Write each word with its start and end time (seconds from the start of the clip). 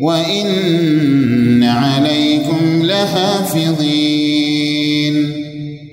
وإن 0.00 1.62
عليكم 1.64 2.82
لحافظين 2.82 4.26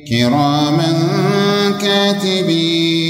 كراما 0.09 0.93
كاتبين 1.81 3.03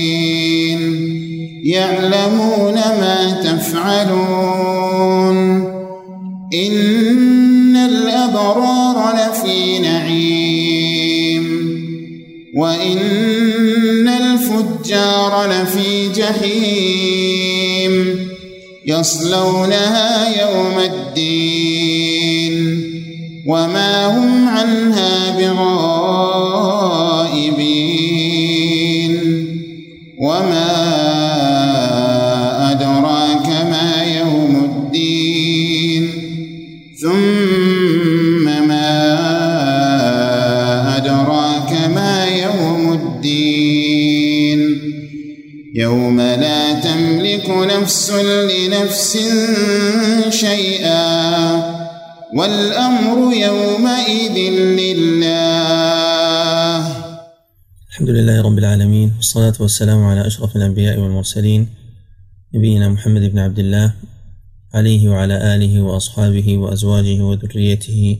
يعلمون 1.63 2.73
ما 2.73 3.41
تفعلون 3.43 5.37
إن 6.53 7.75
الأبرار 7.75 9.13
لفي 9.15 9.79
نعيم 9.79 11.43
وإن 12.55 14.07
الفجار 14.07 15.49
لفي 15.49 16.09
جحيم 16.09 17.22
يصلونها 18.85 20.41
يوم 20.41 20.79
الدين 20.79 22.53
وما 23.47 24.05
هم 24.05 24.47
عنها 24.47 25.29
بغائبين 25.39 25.93
وما 30.19 30.52
نفس 47.83 48.11
لنفس 48.51 49.17
شيئا 50.29 51.03
والأمر 52.37 53.17
يومئذ 53.47 54.37
لله. 54.79 55.43
الحمد 57.89 58.09
لله 58.09 58.41
رب 58.41 58.57
العالمين 58.57 59.13
والصلاة 59.17 59.53
والسلام 59.59 60.03
على 60.03 60.27
أشرف 60.27 60.55
الأنبياء 60.55 60.99
والمرسلين 60.99 61.67
نبينا 62.55 62.89
محمد 62.89 63.21
بن 63.21 63.39
عبد 63.39 63.59
الله 63.59 63.93
عليه 64.73 65.09
وعلى 65.09 65.55
آله 65.55 65.81
وأصحابه 65.81 66.57
وأزواجه 66.57 67.21
وذريته. 67.21 68.19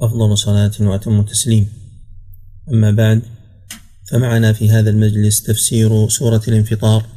أفضل 0.00 0.38
صلاة 0.38 0.72
وأتم 0.80 1.22
تسليم 1.22 1.68
أما 2.72 2.90
بعد 2.90 3.22
فمعنا 4.10 4.52
في 4.52 4.70
هذا 4.70 4.90
المجلس 4.90 5.42
تفسير 5.42 6.08
سورة 6.08 6.42
الانفطار. 6.48 7.15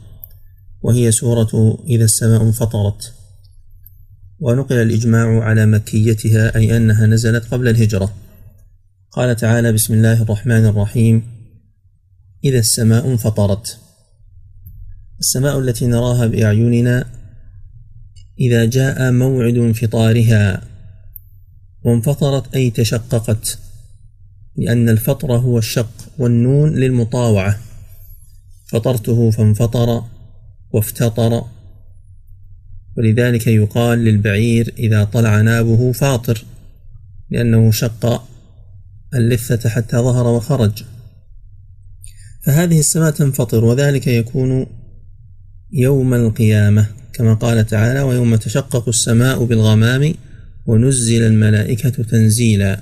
وهي 0.82 1.12
سورة 1.12 1.80
إذا 1.88 2.06
السماء 2.06 2.42
انفطرت. 2.42 3.14
ونقل 4.40 4.76
الإجماع 4.76 5.44
على 5.44 5.66
مكيتها 5.66 6.56
أي 6.56 6.78
أنها 6.78 7.06
نزلت 7.06 7.46
قبل 7.46 7.68
الهجرة. 7.68 8.14
قال 9.12 9.36
تعالى 9.36 9.72
بسم 9.72 9.94
الله 9.94 10.22
الرحمن 10.22 10.66
الرحيم. 10.66 11.24
إذا 12.44 12.60
السماء 12.60 13.08
انفطرت. 13.08 13.78
السماء 15.20 15.60
التي 15.60 15.88
نراها 15.88 16.26
بأعيننا 16.28 17.06
إذا 18.40 18.66
جاء 18.66 19.12
موعد 19.12 19.58
انفطارها. 19.58 20.62
وانفطرت 21.86 22.56
أي 22.56 22.70
تشققت 22.70 23.60
لأن 24.56 24.90
الفطر 24.90 25.38
هو 25.38 25.58
الشق 25.58 25.92
والنون 26.18 26.76
للمطاوعة. 26.76 27.60
فطرته 28.68 29.32
فانفطر. 29.32 30.04
وافتطر. 30.72 31.44
ولذلك 32.98 33.48
يقال 33.48 34.00
للبعير 34.00 34.74
إذا 34.80 35.04
طلع 35.04 35.42
نابه 35.42 35.92
فاطر 35.92 36.46
لأنه 37.30 37.72
شق 37.72 38.24
اللثة 39.14 39.70
حتى 39.70 39.98
ظهر 39.98 40.28
وخرج. 40.28 40.84
فهذه 42.42 42.80
السماء 42.80 43.12
تنفطر 43.12 43.66
وذلك 43.66 44.08
يكون 44.08 44.68
يوم 45.72 46.14
القيامة 46.14 46.86
كما 47.14 47.34
قال 47.34 47.66
تعالى 47.66 48.02
ويوم 48.02 48.36
تشقق 48.36 48.88
السماء 48.88 49.44
بالغمام 49.44 50.14
ونزل 50.66 51.24
الملائكة 51.24 51.90
تنزيلا. 51.90 52.82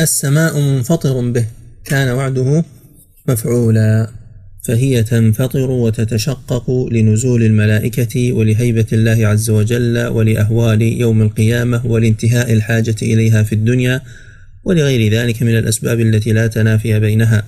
السماء 0.00 0.60
منفطر 0.60 1.30
به 1.30 1.46
كان 1.84 2.08
وعده 2.08 2.64
مفعولا. 3.28 4.17
فهي 4.68 5.02
تنفطر 5.02 5.70
وتتشقق 5.70 6.70
لنزول 6.92 7.42
الملائكة 7.42 8.32
ولهيبة 8.32 8.86
الله 8.92 9.26
عز 9.26 9.50
وجل 9.50 10.06
ولأهوال 10.06 10.82
يوم 10.82 11.22
القيامة 11.22 11.86
ولانتهاء 11.86 12.52
الحاجة 12.52 12.96
إليها 13.02 13.42
في 13.42 13.52
الدنيا 13.54 14.00
ولغير 14.64 15.12
ذلك 15.12 15.42
من 15.42 15.58
الأسباب 15.58 16.00
التي 16.00 16.32
لا 16.32 16.46
تنافي 16.46 17.00
بينها. 17.00 17.44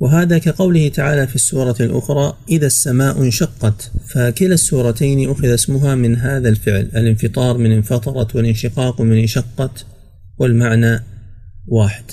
وهذا 0.00 0.38
كقوله 0.38 0.88
تعالى 0.88 1.26
في 1.26 1.34
السورة 1.34 1.76
الأخرى 1.80 2.36
إذا 2.48 2.66
السماء 2.66 3.22
انشقت 3.22 3.92
فكلا 4.08 4.54
السورتين 4.54 5.30
أخذ 5.30 5.48
اسمها 5.48 5.94
من 5.94 6.16
هذا 6.16 6.48
الفعل 6.48 6.90
الانفطار 6.96 7.58
من 7.58 7.72
انفطرت 7.72 8.36
والانشقاق 8.36 9.00
من 9.00 9.18
انشقت 9.18 9.86
والمعنى 10.38 11.00
واحد. 11.66 12.04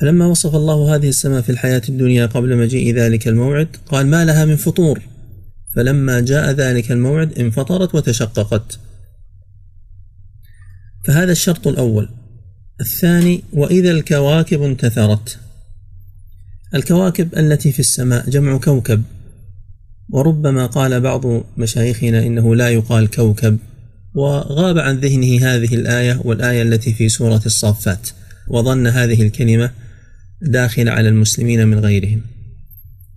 فلما 0.00 0.26
وصف 0.26 0.54
الله 0.54 0.94
هذه 0.94 1.08
السماء 1.08 1.42
في 1.42 1.52
الحياة 1.52 1.82
الدنيا 1.88 2.26
قبل 2.26 2.56
مجيء 2.56 2.94
ذلك 2.94 3.28
الموعد 3.28 3.68
قال 3.86 4.06
ما 4.06 4.24
لها 4.24 4.44
من 4.44 4.56
فطور؟ 4.56 5.02
فلما 5.76 6.20
جاء 6.20 6.50
ذلك 6.50 6.92
الموعد 6.92 7.38
انفطرت 7.38 7.94
وتشققت. 7.94 8.78
فهذا 11.04 11.32
الشرط 11.32 11.66
الأول. 11.66 12.08
الثاني 12.80 13.42
وإذا 13.52 13.90
الكواكب 13.90 14.62
انتثرت. 14.62 15.38
الكواكب 16.74 17.38
التي 17.38 17.72
في 17.72 17.80
السماء 17.80 18.30
جمع 18.30 18.58
كوكب. 18.58 19.02
وربما 20.10 20.66
قال 20.66 21.00
بعض 21.00 21.22
مشايخنا 21.56 22.26
إنه 22.26 22.56
لا 22.56 22.68
يقال 22.68 23.10
كوكب 23.10 23.58
وغاب 24.14 24.78
عن 24.78 25.00
ذهنه 25.00 25.46
هذه 25.46 25.74
الآية 25.74 26.20
والآية 26.24 26.62
التي 26.62 26.92
في 26.92 27.08
سورة 27.08 27.42
الصافات. 27.46 28.08
وظن 28.48 28.86
هذه 28.86 29.22
الكلمة 29.22 29.70
داخلة 30.42 30.90
على 30.90 31.08
المسلمين 31.08 31.68
من 31.68 31.78
غيرهم. 31.78 32.22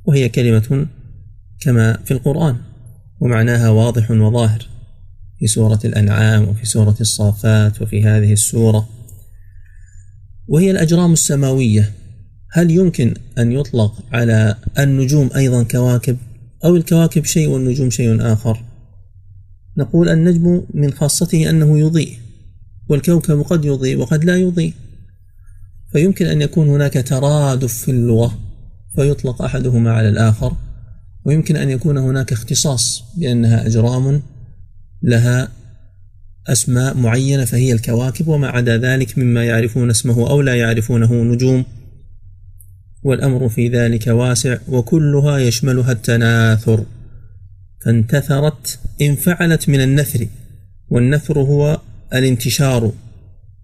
وهي 0.05 0.29
كلمة 0.29 0.87
كما 1.59 1.97
في 2.05 2.11
القرآن 2.11 2.57
ومعناها 3.19 3.69
واضح 3.69 4.11
وظاهر 4.11 4.67
في 5.39 5.47
سورة 5.47 5.79
الأنعام 5.85 6.47
وفي 6.47 6.65
سورة 6.65 6.95
الصافات 7.01 7.81
وفي 7.81 8.03
هذه 8.03 8.33
السورة. 8.33 8.89
وهي 10.47 10.71
الأجرام 10.71 11.13
السماوية. 11.13 11.93
هل 12.51 12.71
يمكن 12.71 13.13
أن 13.37 13.51
يطلق 13.51 14.03
على 14.11 14.55
النجوم 14.79 15.29
أيضا 15.35 15.63
كواكب؟ 15.63 16.17
أو 16.65 16.75
الكواكب 16.75 17.25
شيء 17.25 17.47
والنجوم 17.47 17.89
شيء 17.89 18.33
آخر؟ 18.33 18.63
نقول 19.77 20.09
النجم 20.09 20.63
من 20.73 20.93
خاصته 20.93 21.49
أنه 21.49 21.79
يضيء 21.79 22.17
والكوكب 22.89 23.41
قد 23.41 23.65
يضيء 23.65 23.97
وقد 23.97 24.23
لا 24.23 24.37
يضيء. 24.37 24.73
فيمكن 25.97 26.25
أن 26.25 26.41
يكون 26.41 26.69
هناك 26.69 26.93
ترادف 26.93 27.73
في 27.73 27.91
اللغة 27.91 28.37
فيطلق 28.95 29.41
أحدهما 29.41 29.91
على 29.91 30.09
الآخر 30.09 30.53
ويمكن 31.25 31.55
أن 31.55 31.69
يكون 31.69 31.97
هناك 31.97 32.31
اختصاص 32.31 33.03
بأنها 33.17 33.67
أجرام 33.67 34.21
لها 35.03 35.49
أسماء 36.47 36.97
معينة 36.97 37.45
فهي 37.45 37.71
الكواكب 37.71 38.27
وما 38.27 38.47
عدا 38.47 38.77
ذلك 38.77 39.17
مما 39.17 39.45
يعرفون 39.45 39.89
اسمه 39.89 40.29
أو 40.29 40.41
لا 40.41 40.55
يعرفونه 40.55 41.13
نجوم. 41.13 41.65
والأمر 43.03 43.49
في 43.49 43.67
ذلك 43.67 44.07
واسع 44.07 44.57
وكلها 44.67 45.37
يشملها 45.37 45.91
التناثر. 45.91 46.85
فانتثرت 47.85 48.79
انفعلت 49.01 49.69
من 49.69 49.81
النثر 49.81 50.27
والنثر 50.89 51.39
هو 51.39 51.81
الانتشار 52.13 52.91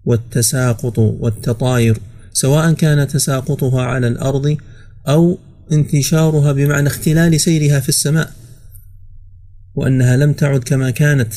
والتساقط 0.04 0.98
والتطاير. 0.98 1.98
سواء 2.34 2.72
كان 2.72 3.08
تساقطها 3.08 3.82
على 3.82 4.08
الأرض 4.08 4.56
أو 5.08 5.38
انتشارها 5.72 6.52
بمعنى 6.52 6.86
اختلال 6.88 7.40
سيرها 7.40 7.80
في 7.80 7.88
السماء 7.88 8.32
وأنها 9.74 10.16
لم 10.16 10.32
تعد 10.32 10.60
كما 10.60 10.90
كانت 10.90 11.32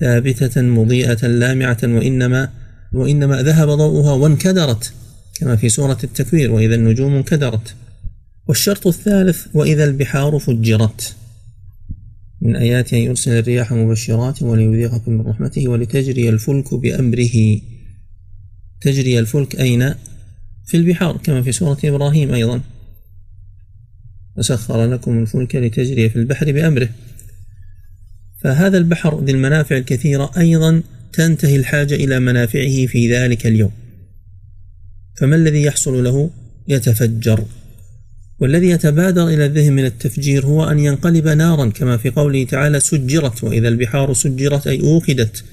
ثابتة 0.00 0.62
مضيئة 0.62 1.26
لامعة 1.26 1.78
وإنما 1.84 2.48
وإنما 2.92 3.42
ذهب 3.42 3.68
ضوءها 3.68 4.12
وانكدرت 4.12 4.92
كما 5.40 5.56
في 5.56 5.68
سورة 5.68 5.98
التكوير 6.04 6.52
وإذا 6.52 6.74
النجوم 6.74 7.14
انكدرت. 7.14 7.74
والشرط 8.48 8.86
الثالث 8.86 9.46
وإذا 9.54 9.84
البحار 9.84 10.38
فجرت. 10.38 11.16
من 12.42 12.56
آياته 12.56 12.96
يرسل 12.96 13.30
الرياح 13.30 13.72
مبشرات 13.72 14.42
وليذيقكم 14.42 15.12
من 15.12 15.20
رحمته 15.20 15.68
ولتجري 15.68 16.28
الفلك 16.28 16.74
بأمره. 16.74 17.60
تجري 18.80 19.18
الفلك 19.18 19.60
أين؟ 19.60 19.94
في 20.66 20.76
البحار 20.76 21.16
كما 21.16 21.42
في 21.42 21.52
سورة 21.52 21.78
إبراهيم 21.84 22.34
أيضا. 22.34 22.60
وسخر 24.36 24.86
لكم 24.86 25.18
الفلك 25.18 25.56
لتجري 25.56 26.08
في 26.08 26.16
البحر 26.16 26.52
بأمره. 26.52 26.88
فهذا 28.42 28.78
البحر 28.78 29.24
ذي 29.24 29.32
المنافع 29.32 29.76
الكثيرة 29.76 30.30
أيضا 30.36 30.82
تنتهي 31.12 31.56
الحاجة 31.56 31.94
إلى 31.94 32.20
منافعه 32.20 32.86
في 32.86 33.12
ذلك 33.12 33.46
اليوم. 33.46 33.72
فما 35.16 35.36
الذي 35.36 35.62
يحصل 35.62 36.04
له؟ 36.04 36.30
يتفجر. 36.68 37.44
والذي 38.38 38.66
يتبادر 38.70 39.28
إلى 39.28 39.46
الذهن 39.46 39.72
من 39.72 39.84
التفجير 39.84 40.46
هو 40.46 40.64
أن 40.64 40.78
ينقلب 40.78 41.28
نارا 41.28 41.70
كما 41.70 41.96
في 41.96 42.10
قوله 42.10 42.44
تعالى 42.44 42.80
سجرت 42.80 43.44
وإذا 43.44 43.68
البحار 43.68 44.12
سجرت 44.12 44.66
أي 44.66 44.80
أوقدت. 44.80 45.44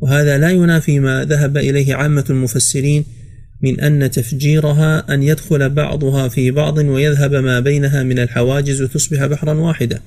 وهذا 0.00 0.38
لا 0.38 0.50
ينافي 0.50 1.00
ما 1.00 1.24
ذهب 1.24 1.56
إليه 1.56 1.94
عامة 1.94 2.24
المفسرين 2.30 3.04
من 3.62 3.80
أن 3.80 4.10
تفجيرها 4.10 5.14
أن 5.14 5.22
يدخل 5.22 5.70
بعضها 5.70 6.28
في 6.28 6.50
بعض 6.50 6.78
ويذهب 6.78 7.34
ما 7.34 7.60
بينها 7.60 8.02
من 8.02 8.18
الحواجز 8.18 8.82
وتصبح 8.82 9.26
بحرا 9.26 9.54
واحدا 9.54 10.00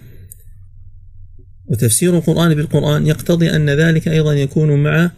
وتفسير 1.72 2.18
القرآن 2.18 2.56
بالقرآن 2.56 3.08
يقتضي 3.08 3.50
أن 3.50 3.70
ذلك 3.70 4.08
أيضا 4.08 4.34
يكون 4.34 4.84
مع 4.84 5.12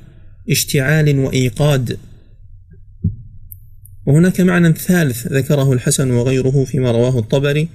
اشتعال 0.49 1.19
وإيقاد. 1.19 1.97
وهناك 4.07 4.41
معنى 4.41 4.73
ثالث 4.73 5.27
ذكره 5.27 5.73
الحسن 5.73 6.11
وغيره 6.11 6.65
فيما 6.65 6.91
رواه 6.91 7.19
الطبري 7.19 7.69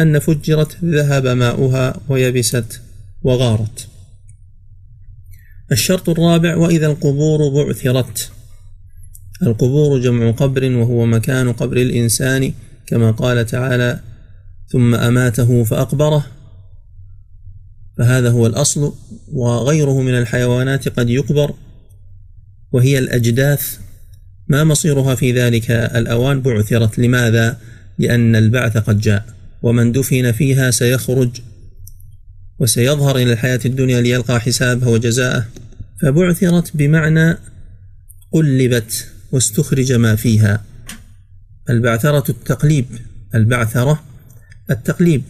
أن 0.00 0.18
فجرت 0.18 0.84
ذهب 0.84 1.26
ماؤها 1.26 2.00
ويبست 2.08 2.80
وغارت. 3.22 3.88
الشرط 5.72 6.08
الرابع 6.08 6.56
وإذا 6.56 6.86
القبور 6.86 7.48
بعثرت. 7.48 8.30
القبور 9.42 10.00
جمع 10.00 10.30
قبر 10.30 10.64
وهو 10.64 11.06
مكان 11.06 11.52
قبر 11.52 11.76
الإنسان 11.76 12.52
كما 12.86 13.10
قال 13.10 13.46
تعالى 13.46 14.00
ثم 14.68 14.94
أماته 14.94 15.64
فأقبره 15.64 16.26
فهذا 17.98 18.30
هو 18.30 18.46
الأصل 18.46 18.92
وغيره 19.32 20.00
من 20.00 20.18
الحيوانات 20.18 20.88
قد 20.88 21.10
يقبر 21.10 21.54
وهي 22.72 22.98
الأجداث. 22.98 23.78
ما 24.48 24.64
مصيرها 24.64 25.14
في 25.14 25.32
ذلك 25.32 25.70
الأوان 25.70 26.40
بعثرت؟ 26.40 26.98
لماذا؟ 26.98 27.58
لأن 27.98 28.36
البعث 28.36 28.76
قد 28.76 29.00
جاء 29.00 29.24
ومن 29.62 29.92
دفن 29.92 30.32
فيها 30.32 30.70
سيخرج. 30.70 31.30
وسيظهر 32.62 33.16
إلى 33.16 33.32
الحياة 33.32 33.60
الدنيا 33.64 34.00
ليلقى 34.00 34.40
حسابه 34.40 34.88
وجزاءه. 34.88 35.46
فبعثرت 36.02 36.76
بمعنى 36.76 37.38
قلبت 38.32 39.08
واستخرج 39.32 39.92
ما 39.92 40.16
فيها. 40.16 40.64
البعثرة 41.70 42.30
التقليب 42.30 42.86
البعثرة 43.34 44.02
التقليب. 44.70 45.22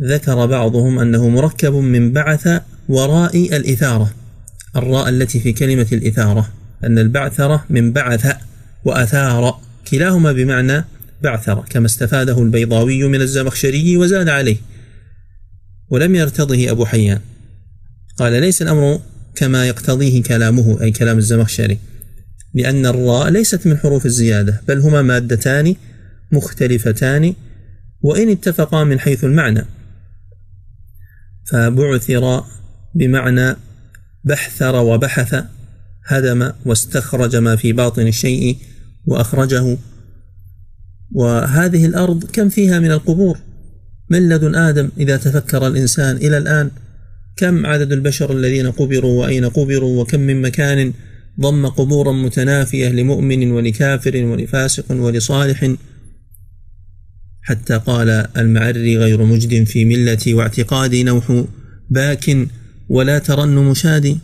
ذكر 0.00 0.46
بعضهم 0.46 0.98
أنه 0.98 1.28
مركب 1.28 1.72
من 1.72 2.12
بعث 2.12 2.62
وراء 2.88 3.56
الإثارة 3.56 4.14
الراء 4.76 5.08
التي 5.08 5.40
في 5.40 5.52
كلمة 5.52 5.86
الإثارة 5.92 6.52
أن 6.84 6.98
البعثرة 6.98 7.64
من 7.70 7.92
بعث 7.92 8.36
وأثار. 8.84 9.60
كلاهما 9.90 10.32
بمعنى 10.32 10.84
بعثرة 11.22 11.64
كما 11.70 11.86
استفاده 11.86 12.42
البيضاوي 12.42 13.08
من 13.08 13.20
الزمخشري 13.20 13.96
وزاد 13.96 14.28
عليه. 14.28 14.56
ولم 15.90 16.14
يرتضه 16.14 16.70
أبو 16.70 16.84
حيان. 16.84 17.20
قال 18.18 18.32
ليس 18.40 18.62
الأمر 18.62 19.00
كما 19.34 19.66
يقتضيه 19.66 20.22
كلامه 20.22 20.82
أي 20.82 20.90
كلام 20.90 21.18
الزمخشري 21.18 21.78
لأن 22.54 22.86
الراء 22.86 23.28
ليست 23.28 23.66
من 23.66 23.76
حروف 23.76 24.06
الزيادة 24.06 24.62
بل 24.68 24.78
هما 24.78 25.02
مادتان 25.02 25.74
مختلفتان 26.32 27.34
وإن 28.00 28.30
اتفقا 28.30 28.84
من 28.84 29.00
حيث 29.00 29.24
المعنى. 29.24 29.64
فبعثر 31.44 32.44
بمعنى 32.94 33.56
بحثر 34.24 34.76
وبحث 34.76 35.44
هدم 36.06 36.52
واستخرج 36.64 37.36
ما 37.36 37.56
في 37.56 37.72
باطن 37.72 38.06
الشيء 38.06 38.56
وأخرجه. 39.06 39.78
وهذه 41.14 41.86
الأرض 41.86 42.24
كم 42.24 42.48
فيها 42.48 42.78
من 42.78 42.90
القبور؟ 42.90 43.38
من 44.10 44.28
لدن 44.28 44.54
آدم 44.54 44.90
إذا 44.98 45.16
تفكر 45.16 45.66
الإنسان 45.66 46.16
إلى 46.16 46.38
الآن؟ 46.38 46.70
كم 47.36 47.66
عدد 47.66 47.92
البشر 47.92 48.32
الذين 48.32 48.70
قبروا 48.70 49.20
وأين 49.20 49.44
قبروا؟ 49.44 50.02
وكم 50.02 50.20
من 50.20 50.42
مكان 50.42 50.92
ضم 51.40 51.66
قبورا 51.66 52.12
متنافية 52.12 52.88
لمؤمن 52.88 53.50
ولكافر 53.50 54.24
ولفاسق 54.24 54.92
ولصالح؟ 54.92 55.74
حتى 57.42 57.78
قال 57.78 58.08
المعري 58.36 58.98
غير 58.98 59.24
مجد 59.24 59.64
في 59.64 59.84
ملتي 59.84 60.34
واعتقادي 60.34 61.02
نوح 61.02 61.44
باك 61.90 62.48
ولا 62.88 63.18
ترن 63.18 63.54
مشادي 63.54 64.18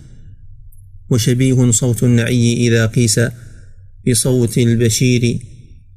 وشبيه 1.10 1.70
صوت 1.70 2.02
النعي 2.02 2.68
إذا 2.68 2.86
قيس 2.86 3.20
بصوت 4.08 4.58
البشير 4.58 5.38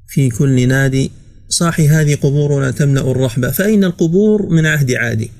في 0.07 0.29
كل 0.29 0.67
نادي. 0.67 1.11
صاحي 1.49 1.87
هذه 1.87 2.15
قبورنا 2.15 2.71
تملأ 2.71 3.11
الرحبة 3.11 3.51
فأين 3.51 3.83
القبور؟ 3.83 4.49
من 4.49 4.65
عهد 4.65 4.91
عادي. 4.91 5.31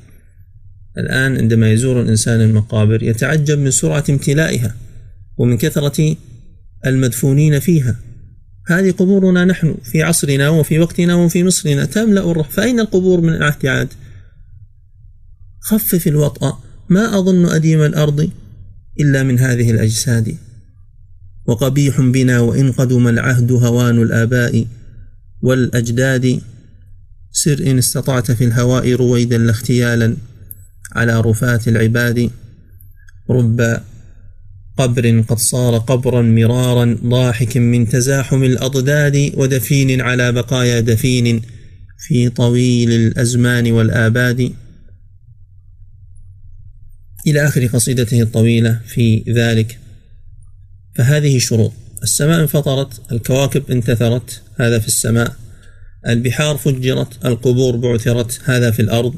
الآن 0.97 1.37
عندما 1.37 1.71
يزور 1.71 2.01
الإنسان 2.01 2.41
المقابر 2.41 3.03
يتعجب 3.03 3.59
من 3.59 3.71
سرعة 3.71 4.03
امتلائها 4.09 4.75
ومن 5.37 5.57
كثرة 5.57 6.15
المدفونين 6.85 7.59
فيها. 7.59 7.95
هذه 8.67 8.91
قبورنا 8.91 9.45
نحن 9.45 9.75
في 9.83 10.03
عصرنا 10.03 10.49
وفي 10.49 10.79
وقتنا 10.79 11.15
وفي 11.15 11.43
مصرنا 11.43 11.85
تملأ 11.85 12.31
الرحبة 12.31 12.53
فأين 12.53 12.79
القبور 12.79 13.21
من 13.21 13.43
عهد 13.43 13.65
عاد؟ 13.65 13.87
خفف 15.59 16.07
الوطأ. 16.07 16.59
ما 16.89 17.19
أظن 17.19 17.45
أديم 17.45 17.81
الأرض 17.81 18.29
إلا 18.99 19.23
من 19.23 19.39
هذه 19.39 19.71
الأجساد. 19.71 20.37
وقبيح 21.45 22.01
بنا 22.01 22.39
وإن 22.39 22.71
قدم 22.71 23.07
العهد 23.07 23.51
هوان 23.51 24.01
الآباء. 24.01 24.65
والأجداد 25.41 26.41
سر 27.31 27.71
إن 27.71 27.77
استطعت 27.77 28.31
في 28.31 28.43
الهواء 28.43 28.93
رويدا 28.93 29.37
لاختيالا 29.37 30.17
على 30.95 31.21
رفات 31.21 31.67
العباد. 31.67 32.29
رب 33.29 33.81
قبر 34.77 35.21
قد 35.21 35.37
صار 35.37 35.77
قبرا 35.77 36.21
مرارا 36.21 36.97
ضاحك 37.03 37.57
من 37.57 37.89
تزاحم 37.89 38.43
الأضداد 38.43 39.31
ودفين 39.37 40.01
على 40.01 40.31
بقايا 40.31 40.79
دفين 40.79 41.41
في 41.97 42.29
طويل 42.29 42.91
الأزمان 42.91 43.71
والآباد. 43.71 44.53
إلى 47.27 47.47
آخر 47.47 47.65
قصيدته 47.65 48.21
الطويلة 48.21 48.79
في 48.87 49.23
ذلك. 49.29 49.79
فهذه 50.95 51.37
شروط 51.39 51.73
السماء 52.03 52.41
انفطرت 52.41 53.11
الكواكب 53.11 53.71
انتثرت 53.71 54.41
هذا 54.59 54.79
في 54.79 54.87
السماء. 54.87 55.35
البحار 56.07 56.57
فجرت 56.57 57.25
القبور 57.25 57.75
بعثرت 57.75 58.39
هذا 58.45 58.71
في 58.71 58.81
الأرض. 58.81 59.13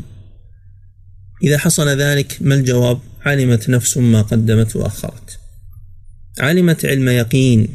إذا 1.43 1.57
حصل 1.57 1.87
ذلك 1.87 2.37
ما 2.41 2.55
الجواب؟ 2.55 2.99
علمت 3.25 3.69
نفس 3.69 3.97
ما 3.97 4.21
قدمت 4.21 4.75
وأخرت. 4.75 5.39
علمت 6.39 6.85
علم 6.85 7.09
يقين 7.09 7.67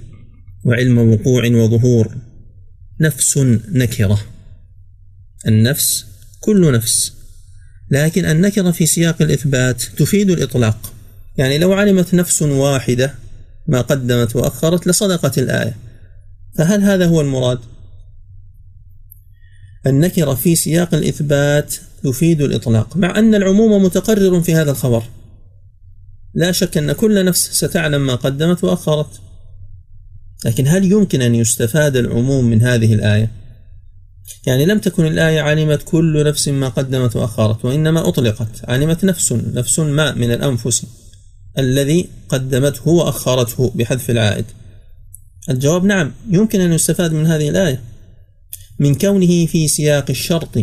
وعلم 0.64 0.98
وقوع 0.98 1.46
وظهور. 1.46 2.16
نفس 3.00 3.38
نكرة. 3.72 4.24
النفس 5.46 6.06
كل 6.40 6.72
نفس. 6.72 7.12
لكن 7.90 8.24
النكرة 8.24 8.70
في 8.70 8.86
سياق 8.86 9.22
الإثبات 9.22 9.82
تفيد 9.82 10.30
الإطلاق. 10.30 10.92
يعني 11.36 11.58
لو 11.58 11.72
علمت 11.72 12.14
نفس 12.14 12.42
واحدة 12.42 13.14
ما 13.66 13.80
قدمت 13.80 14.36
وأخرت 14.36 14.86
لصدقت 14.86 15.38
الآية 15.38 15.76
فهل 16.54 16.82
هذا 16.82 17.06
هو 17.06 17.20
المراد؟ 17.20 17.58
النكرة 19.86 20.34
في 20.34 20.56
سياق 20.56 20.94
الإثبات 20.94 21.74
يفيد 22.04 22.40
الإطلاق 22.42 22.96
مع 22.96 23.18
أن 23.18 23.34
العموم 23.34 23.84
متقرر 23.84 24.40
في 24.40 24.54
هذا 24.54 24.70
الخبر 24.70 25.02
لا 26.34 26.52
شك 26.52 26.78
أن 26.78 26.92
كل 26.92 27.24
نفس 27.24 27.64
ستعلم 27.64 28.06
ما 28.06 28.14
قدمت 28.14 28.64
وأخرت 28.64 29.20
لكن 30.44 30.68
هل 30.68 30.92
يمكن 30.92 31.22
أن 31.22 31.34
يستفاد 31.34 31.96
العموم 31.96 32.44
من 32.44 32.62
هذه 32.62 32.94
الآية؟ 32.94 33.30
يعني 34.46 34.66
لم 34.66 34.78
تكن 34.78 35.06
الآية 35.06 35.40
علمت 35.40 35.82
كل 35.82 36.24
نفس 36.26 36.48
ما 36.48 36.68
قدمت 36.68 37.16
وأخرت 37.16 37.64
وإنما 37.64 38.08
أطلقت 38.08 38.48
علمت 38.68 39.04
نفس 39.04 39.32
نفس 39.32 39.78
ما 39.78 40.14
من 40.14 40.32
الأنفس 40.32 40.86
الذي 41.58 42.08
قدمته 42.28 42.88
وأخرته 42.88 43.72
بحذف 43.74 44.10
العائد. 44.10 44.44
الجواب 45.50 45.84
نعم 45.84 46.12
يمكن 46.30 46.60
أن 46.60 46.72
يستفاد 46.72 47.12
من 47.12 47.26
هذه 47.26 47.48
الآية. 47.48 47.80
من 48.78 48.94
كونه 48.94 49.46
في 49.46 49.68
سياق 49.68 50.10
الشرط 50.10 50.58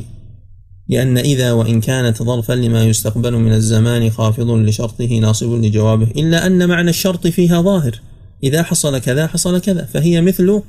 لأن 0.89 1.17
إذا 1.17 1.51
وإن 1.51 1.81
كانت 1.81 2.24
ظرفا 2.24 2.53
لما 2.53 2.83
يستقبل 2.83 3.33
من 3.33 3.53
الزمان 3.53 4.10
خافض 4.10 4.50
لشرطه 4.50 5.19
ناصب 5.19 5.51
لجوابه 5.51 6.07
إلا 6.15 6.45
أن 6.45 6.67
معنى 6.67 6.89
الشرط 6.89 7.27
فيها 7.27 7.62
ظاهر. 7.62 8.01
إذا 8.43 8.63
حصل 8.63 9.00
كذا 9.00 9.27
حصل 9.27 9.62
كذا 9.62 9.86
فهي 9.86 10.21
مثل 10.21 10.62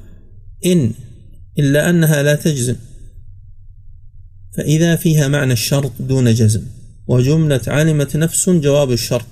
إن 0.67 0.93
إلا 1.59 1.91
أنها 1.91 2.23
لا 2.23 2.35
تجزم. 2.35 2.77
فإذا 4.57 4.97
فيها 4.97 5.29
معنى 5.29 5.53
الشرط 5.53 5.93
دون 6.01 6.35
جزم 6.35 6.63
وجملة 7.07 7.61
علمت 7.67 8.17
نفس 8.17 8.51
جواب 8.51 8.93
الشرط. 8.93 9.32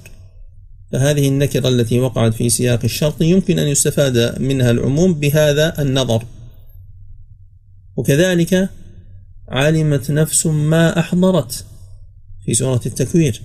فهذه 0.93 1.29
النكرة 1.29 1.69
التي 1.69 2.01
وقعت 2.01 2.35
في 2.35 2.49
سياق 2.49 2.85
الشرط 2.85 3.23
يمكن 3.23 3.59
أن 3.59 3.69
يستفاد 3.69 4.41
منها 4.41 4.71
العموم 4.71 5.15
بهذا 5.15 5.83
النظر. 5.83 6.25
وكذلك 7.97 8.69
علمت 9.49 10.11
نفس 10.11 10.47
ما 10.47 10.99
أحضرت 10.99 11.65
في 12.45 12.55
سورة 12.55 12.81
التكوير. 12.87 13.43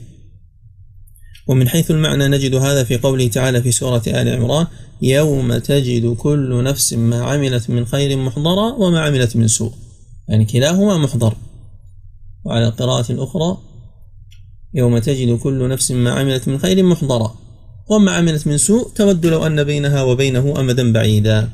ومن 1.47 1.69
حيث 1.69 1.91
المعنى 1.91 2.27
نجد 2.27 2.55
هذا 2.55 2.83
في 2.83 2.97
قوله 2.97 3.27
تعالى 3.27 3.61
في 3.61 3.71
سورة 3.71 4.03
آل 4.07 4.29
عمران 4.29 4.67
يوم 5.01 5.57
تجد 5.57 6.15
كل 6.15 6.63
نفس 6.63 6.93
ما 6.93 7.23
عملت 7.23 7.69
من 7.69 7.85
خير 7.85 8.17
محضرا 8.17 8.73
وما 8.73 8.99
عملت 8.99 9.35
من 9.35 9.47
سوء. 9.47 9.73
يعني 10.27 10.45
كلاهما 10.45 10.97
محضر. 10.97 11.37
وعلى 12.45 12.67
القراءة 12.67 13.11
الأخرى 13.11 13.57
يوم 14.73 14.97
تجد 14.97 15.37
كل 15.37 15.69
نفس 15.69 15.91
ما 15.91 16.11
عملت 16.11 16.47
من 16.47 16.57
خير 16.57 16.83
محضرا. 16.83 17.35
وما 17.89 18.11
عملت 18.11 18.47
من 18.47 18.57
سوء 18.57 18.89
تود 18.95 19.25
لو 19.25 19.45
أن 19.45 19.63
بينها 19.63 20.03
وبينه 20.03 20.59
أمدا 20.59 20.93
بعيدا. 20.93 21.49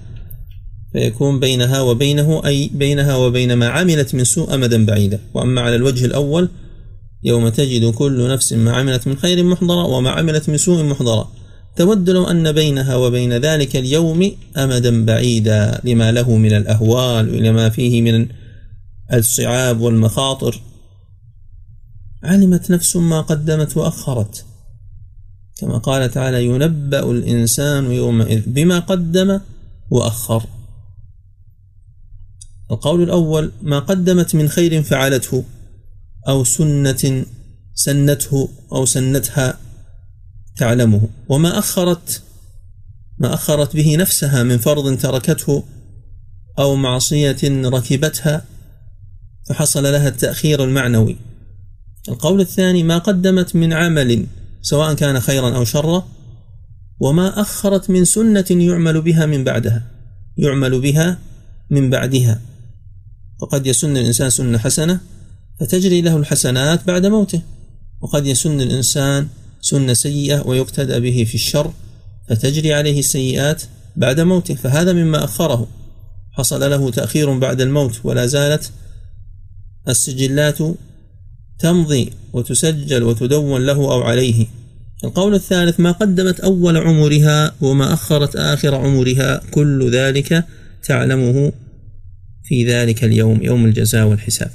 فيكون 0.94 1.39
بينها 1.39 1.82
وبينه 1.82 2.41
أي 2.46 2.70
بينها 2.74 3.15
وبين 3.15 3.53
ما 3.53 3.68
عملت 3.68 4.15
من 4.15 4.24
سوء 4.24 4.56
أمدا 4.56 4.86
بعيدا. 4.86 5.20
وأما 5.34 5.62
على 5.62 5.75
الوجه 5.75 6.06
الأول 6.06 6.50
يوم 7.24 7.50
تجد 7.50 7.94
كل 7.94 8.30
نفس 8.30 8.53
ما 8.53 8.72
عملت 8.72 9.08
من 9.08 9.18
خير 9.18 9.44
محضرا 9.44 9.84
وما 9.84 10.10
عملت 10.10 10.50
من 10.50 10.58
سوء 10.58 10.84
محضرا. 10.84 11.32
تود 11.75 12.10
لو 12.10 12.24
أن 12.24 12.51
بينها 12.51 12.96
وبين 12.96 13.34
ذلك 13.34 13.75
اليوم 13.75 14.32
أمدا 14.58 15.06
بعيدا. 15.06 15.82
لما 15.84 16.12
له 16.12 16.38
من 16.38 16.53
الأهوال 16.53 17.36
ولما 17.36 17.70
فيه 17.70 18.01
من 18.01 18.27
الصعاب 19.13 19.82
والمخاطر. 19.82 20.62
علمت 22.23 22.71
نفس 22.71 22.95
ما 22.95 23.21
قدمت 23.21 23.77
وأخرت. 23.77 24.45
كما 25.57 25.77
قال 25.77 26.11
تعالى 26.11 26.45
ينبأ 26.45 27.11
الإنسان 27.11 27.91
يومئذ 27.91 28.43
بما 28.47 28.79
قدم 28.79 29.39
وأخر. 29.89 30.43
القول 32.71 33.03
الأول 33.03 33.51
ما 33.61 33.79
قدمت 33.79 34.35
من 34.35 34.47
خير 34.47 34.83
فعلته 34.83 35.43
أو 36.27 36.43
سنة 36.43 37.25
سنته 37.73 38.49
أو 38.71 38.85
سنتها 38.85 39.57
تعلمه. 40.57 41.09
وما 41.29 41.59
أخرت 41.59 42.21
ما 43.17 43.33
أخرت 43.33 43.75
به 43.75 43.95
نفسها 43.95 44.43
من 44.43 44.57
فرض 44.57 44.97
تركته 44.97 45.63
أو 46.59 46.75
معصية 46.75 47.37
ركبتها 47.43 48.45
فحصل 49.49 49.83
لها 49.83 50.07
التأخير 50.07 50.63
المعنوي. 50.63 51.30
القول 52.10 52.41
الثاني 52.41 52.84
ما 52.84 52.98
قدمت 52.98 53.55
من 53.55 53.74
عمل 53.74 54.25
سواء 54.62 54.93
كان 54.93 55.20
خيرا 55.20 55.55
أو 55.55 55.65
شرا 55.65 56.08
وما 57.00 57.41
أخرت 57.41 57.89
من 57.89 58.05
سنة 58.05 58.46
يعمل 58.50 59.01
بها 59.01 59.25
من 59.25 59.43
بعدها 59.43 59.91
يعمل 60.38 60.81
بها 60.81 61.17
من 61.70 61.89
بعدها. 61.89 62.41
فقد 63.41 63.67
يسن 63.67 63.98
الإنسان 63.98 64.29
سنة 64.29 64.58
حسنة 64.58 65.00
فتجري 65.60 66.01
له 66.01 66.17
الحسنات 66.17 66.88
بعد 66.88 67.05
موته. 67.05 67.41
وقد 68.01 68.25
يسن 68.25 68.62
الإنسان 68.62 69.27
سنة 69.62 69.93
سيئة 69.93 70.48
ويقتدى 70.48 71.00
به 71.00 71.24
في 71.24 71.36
الشر 71.36 71.74
فتجري 72.29 72.74
عليه 72.74 73.00
السيئات 73.00 73.63
بعد 73.96 74.20
موته. 74.20 74.55
فهذا 74.55 74.93
مما 74.93 75.24
أخره. 75.24 75.67
حصل 76.31 76.72
له 76.72 76.91
تأخير 76.91 77.38
بعد 77.38 77.62
الموت 77.62 78.00
ولا 78.03 78.25
زالت 78.25 78.72
السجلات 79.88 80.58
تمضي 81.62 82.10
وتسجل 82.34 83.03
وتدون 83.03 83.65
له 83.65 83.75
أو 83.75 84.01
عليه. 84.01 84.46
القول 85.03 85.34
الثالث 85.34 85.80
ما 85.80 85.91
قدمت 85.91 86.39
أول 86.39 86.77
عمرها 86.77 87.56
وما 87.62 87.94
أخرت 87.94 88.36
آخر 88.36 88.75
عمرها 88.75 89.41
كل 89.51 89.91
ذلك 89.91 90.46
تعلمه 90.84 91.51
في 92.44 92.72
ذلك 92.72 93.03
اليوم 93.03 93.44
يوم 93.44 93.65
الجزاء 93.65 94.08
والحساب. 94.08 94.51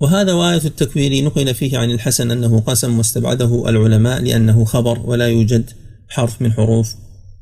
وهذا 0.00 0.32
وآية 0.32 0.64
التكوير 0.64 1.24
نقل 1.24 1.54
فيه 1.54 1.78
عن 1.78 1.90
الحسن 1.90 2.30
أنه 2.30 2.60
قسم 2.60 2.98
واستبعده 2.98 3.68
العلماء 3.68 4.22
لأنه 4.22 4.64
خبر 4.64 4.98
ولا 4.98 5.28
يوجد 5.28 5.70
حرف 6.08 6.42
من 6.42 6.52
حروف 6.52 6.94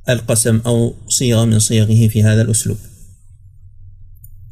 القسم 0.08 0.60
أو 0.66 0.94
صيغة 1.08 1.44
من 1.44 1.58
صيغه 1.58 2.08
في 2.08 2.22
هذا 2.22 2.42
الأسلوب. 2.42 2.76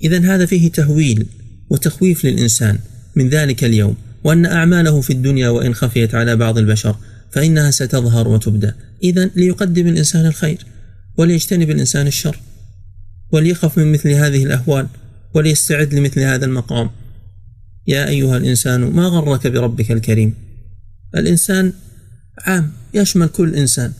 إذا 0.03 0.35
هذا 0.35 0.47
فيه 0.47 0.71
تهويل 0.71 1.27
وتخويف 1.71 2.25
للإنسان 2.25 2.79
من 3.17 3.29
ذلك 3.29 3.65
اليوم. 3.65 3.97
وأن 4.25 4.47
أعماله 4.47 5.01
في 5.01 5.13
الدنيا 5.13 5.49
وإن 5.49 5.75
خفيت 5.75 6.15
على 6.15 6.37
بعض 6.37 6.59
البشر 6.59 6.97
فإنها 7.31 7.71
ستظهر 7.71 8.29
وتبدى 8.29 8.71
إذا 9.03 9.31
ليقدم 9.37 9.87
الإنسان 9.87 10.27
الخير 10.27 10.67
وليجتنب 11.17 11.71
الإنسان 11.71 12.07
الشر 12.07 12.39
وليخف 13.33 13.79
من 13.79 13.93
مثل 13.93 14.11
هذه 14.11 14.45
الأهوال 14.45 14.87
وليستعد 15.35 15.95
لمثل 15.95 16.21
هذا 16.21 16.45
المقام. 16.47 16.91
يا 17.87 18.09
أيها 18.09 18.37
الإنسان 18.37 18.81
ما 18.81 19.07
غرك 19.07 19.47
بربك 19.47 19.93
الكريم؟ 19.93 20.35
الإنسان 21.15 21.73
عام 22.39 22.73
يشمل 22.95 23.27
كل 23.27 23.55
إنسان 23.55 23.93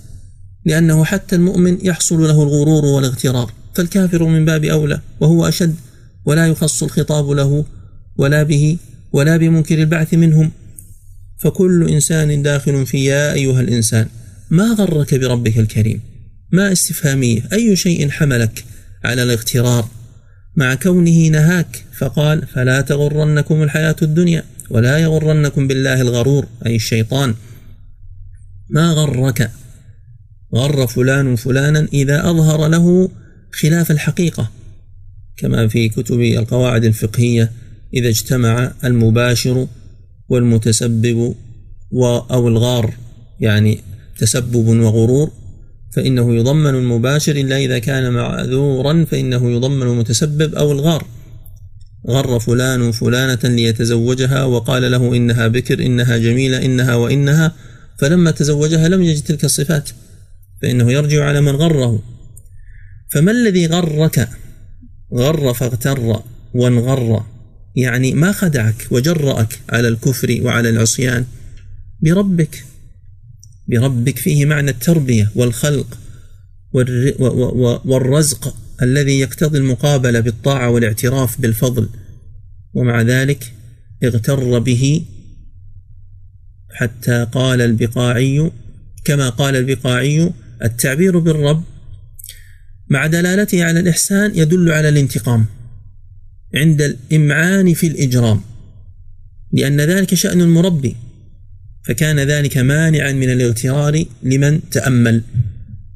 لأنه 0.65 1.05
حتى 1.05 1.37
المؤمن 1.37 1.79
يحصل 1.83 2.23
له 2.23 2.43
الغرور 2.43 2.85
والاغترار 2.85 3.53
فالكافر 3.75 4.25
من 4.25 4.45
باب 4.45 4.65
أولى 4.65 5.01
وهو 5.21 5.49
أشد 5.49 5.75
ولا 6.25 6.47
يخص 6.47 6.83
الخطاب 6.83 7.31
له 7.31 7.65
ولا 8.17 8.43
به 8.43 8.79
ولا 9.15 9.37
بمنكر 9.37 9.79
البعث 9.79 10.15
منهم. 10.15 10.51
فكل 11.39 11.89
إنسان 11.91 12.43
داخل 12.43 12.87
في 12.87 13.05
يا 13.05 13.33
أيها 13.33 13.61
الإنسان 13.61 14.07
ما 14.51 14.65
غرك 14.65 15.15
بربك 15.15 15.59
الكريم؟ 15.59 16.01
ما 16.53 16.73
استفهامية 16.73 17.43
أي 17.53 17.77
شيء 17.77 18.11
حملك 18.11 18.65
على 19.05 19.23
الاغترار؟ 19.23 19.89
مع 20.57 20.75
كونه 20.75 21.29
نهاك 21.29 21.85
فقال 21.99 22.47
فلا 22.47 22.81
تغرنكم 22.81 23.63
الحياة 23.63 23.97
الدنيا 24.03 24.45
ولا 24.71 24.99
يغرنكم 24.99 25.69
بالله 25.69 26.01
الغرور 26.01 26.47
أي 26.67 26.77
الشيطان. 26.77 27.35
ما 28.71 28.91
غرك؟ 28.91 29.51
غر 30.55 30.87
فلان 30.87 31.37
فلانا 31.37 31.89
إذا 31.93 32.31
أظهر 32.31 32.69
له 32.69 33.11
خلاف 33.53 33.91
الحقيقة 33.91 34.51
كما 35.37 35.69
في 35.69 35.89
كتب 35.89 36.21
القواعد 36.21 36.85
الفقهية. 36.85 37.53
إذا 37.95 38.09
اجتمع 38.09 38.73
المباشر 38.85 39.67
والمتسبب 40.29 41.35
أو 42.31 42.49
الغار 42.49 42.95
يعني 43.41 43.81
تسبب 44.19 44.67
وغرور 44.67 45.31
فإنه 45.93 46.35
يضمن 46.35 46.75
المباشر 46.75 47.37
إلا 47.37 47.57
إذا 47.57 47.79
كان 47.79 48.13
معذورا 48.13 49.05
فإنه 49.05 49.51
يضمن 49.51 49.83
المتسبب 49.83 50.55
أو 50.55 50.73
الغار. 50.73 51.07
غر 52.09 52.41
فلان 52.41 52.93
فلانة 52.93 53.39
ليتزوجها 53.45 54.45
وقال 54.45 54.91
له 54.91 55.17
إنها 55.17 55.49
بكر 55.49 55.87
إنها 55.87 56.19
جميلة 56.19 56.65
إنها 56.65 56.95
وإنها 56.95 57.53
فلما 57.99 58.31
تزوجها 58.31 58.89
لم 58.89 59.03
يجد 59.03 59.23
تلك 59.23 59.45
الصفات 59.45 59.91
فإنه 60.63 60.93
يرجع 60.93 61.25
على 61.25 61.41
من 61.41 61.57
غره. 61.57 62.03
فما 63.13 63.31
الذي 63.33 63.67
غرك؟ 63.67 64.29
غر 65.15 65.55
فاغتر 65.55 66.23
وانغر. 66.55 67.25
يعني 67.77 68.15
ما 68.15 68.33
خدعك 68.33 68.87
وجرأك 68.91 69.61
على 69.71 69.89
الكفر 69.89 70.39
وعلى 70.43 70.69
العصيان. 70.71 71.25
بربك 72.01 72.65
بربك 73.69 74.19
فيه 74.19 74.45
معنى 74.45 74.71
التربية 74.71 75.31
والخلق 75.35 75.99
والرزق 77.85 78.57
الذي 78.83 79.21
يقتضي 79.21 79.59
المقابلة 79.59 80.21
بالطاعة 80.21 80.71
والاعتراف 80.71 81.41
بالفضل. 81.41 81.89
ومع 82.75 83.03
ذلك 83.03 83.53
اغتر 84.05 84.59
به 84.59 85.05
حتى 86.71 87.27
قال 87.33 87.61
البقاعي 87.61 88.51
كما 89.05 89.29
قال 89.29 89.57
البقاعي 89.57 90.33
التعبير 90.65 91.19
بالرب 91.19 91.65
مع 92.91 93.07
دلالته 93.07 93.65
على 93.65 93.81
الإحسان 93.81 94.33
يدل 94.35 94.73
على 94.73 94.89
الانتقام. 94.89 95.47
عند 96.57 96.83
الإمعان 96.83 97.75
في 97.75 97.87
الإجرام 97.87 98.41
لأن 99.53 99.81
ذلك 99.81 100.15
شأن 100.15 100.41
المربي 100.41 100.97
فكان 101.87 102.21
ذلك 102.21 102.59
مانعا 102.59 103.13
من 103.13 103.33
الاغترار 103.33 104.05
لمن 104.23 104.71
تأمل. 104.71 105.23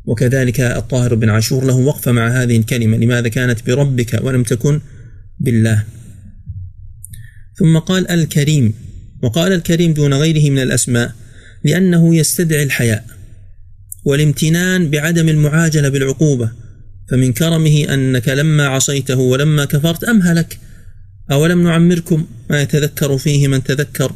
وكذلك 0.09 0.61
الطاهر 0.61 1.15
بن 1.15 1.29
عاشور 1.29 1.65
له 1.65 1.75
وقفة 1.75 2.13
مع 2.13 2.29
هذه 2.29 2.57
الكلمة 2.57 2.97
لماذا 2.97 3.29
كانت 3.29 3.67
بربك 3.67 4.21
ولم 4.23 4.43
تكن 4.43 4.81
بالله؟ 5.41 5.85
ثم 7.55 7.79
قال 7.79 8.11
الكريم 8.11 8.75
وقال 9.23 9.53
الكريم 9.53 9.93
دون 9.93 10.15
غيره 10.15 10.51
من 10.51 10.59
الأسماء 10.59 11.13
لأنه 11.65 12.17
يستدعي 12.17 12.63
الحياء 12.63 13.05
والامتنان 14.05 14.91
بعدم 14.91 15.29
المعاجلة 15.29 15.89
بالعقوبة 15.89 16.53
فمن 17.11 17.33
كرمه 17.33 17.95
أنك 17.95 18.29
لما 18.29 18.67
عصيته 18.67 19.19
ولما 19.19 19.65
كفرت 19.65 20.05
أمهلك 20.05 20.59
أولم 21.31 21.63
نعمركم 21.63 22.27
ما 22.51 22.63
يتذكر 22.63 23.19
فيه 23.19 23.49
من 23.49 23.63
تذكر؟ 23.63 24.13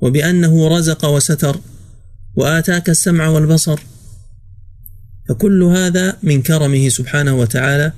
وبأنه 0.00 0.78
رزق 0.78 1.04
وستر 1.04 1.60
وآتاك 2.34 2.90
السمع 2.90 3.28
والبصر؟ 3.28 3.80
فكل 5.28 5.62
هذا 5.62 6.16
من 6.22 6.42
كرمه 6.42 6.88
سبحانه 6.88 7.34
وتعالى 7.34 7.92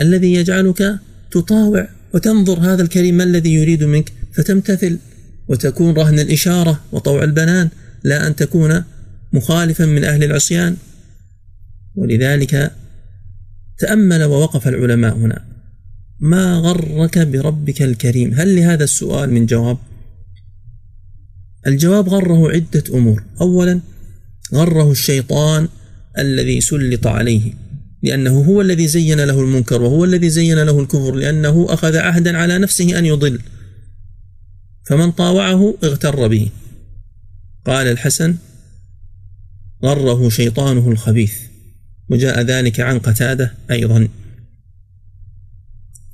الذي 0.00 0.34
يجعلك 0.34 0.98
تطاوع 1.30 1.88
وتنظر 2.14 2.58
هذا 2.58 2.82
الكريم 2.82 3.14
ما 3.14 3.24
الذي 3.24 3.54
يريد 3.54 3.84
منك؟ 3.84 4.12
فتمتثل 4.32 4.98
وتكون 5.48 5.94
رهن 5.94 6.18
الإشارة 6.18 6.80
وطوع 6.92 7.24
البنان 7.24 7.68
لا 8.04 8.26
أن 8.26 8.36
تكون 8.36 8.84
مخالفا 9.32 9.84
من 9.84 10.04
أهل 10.04 10.24
العصيان. 10.24 10.76
ولذلك 11.94 12.72
تأمل 13.82 14.22
ووقف 14.22 14.68
العلماء 14.68 15.16
هنا. 15.16 15.44
ما 16.20 16.54
غرك 16.54 17.18
بربك 17.18 17.82
الكريم؟ 17.82 18.34
هل 18.34 18.56
لهذا 18.56 18.84
السؤال 18.84 19.30
من 19.30 19.46
جواب؟ 19.46 19.78
الجواب 21.66 22.08
غره 22.08 22.50
عدة 22.50 22.84
أمور. 22.94 23.24
أولا 23.40 23.80
غره 24.54 24.90
الشيطان 24.90 25.68
الذي 26.18 26.60
سلط 26.60 27.06
عليه 27.06 27.52
لأنه 28.02 28.42
هو 28.42 28.60
الذي 28.60 28.88
زين 28.88 29.20
له 29.20 29.40
المنكر 29.40 29.82
وهو 29.82 30.04
الذي 30.04 30.30
زين 30.30 30.62
له 30.62 30.80
الكفر 30.80 31.14
لأنه 31.14 31.66
أخذ 31.68 31.96
عهدا 31.96 32.38
على 32.38 32.58
نفسه 32.58 32.98
أن 32.98 33.06
يضل. 33.06 33.40
فمن 34.86 35.12
طاوعه 35.12 35.74
اغتر 35.84 36.28
به. 36.28 36.48
قال 37.66 37.86
الحسن 37.86 38.36
غره 39.84 40.28
شيطانه 40.28 40.90
الخبيث. 40.90 41.51
وجاء 42.10 42.40
ذلك 42.40 42.80
عن 42.80 42.98
قتادة 42.98 43.54
أيضا 43.70 44.08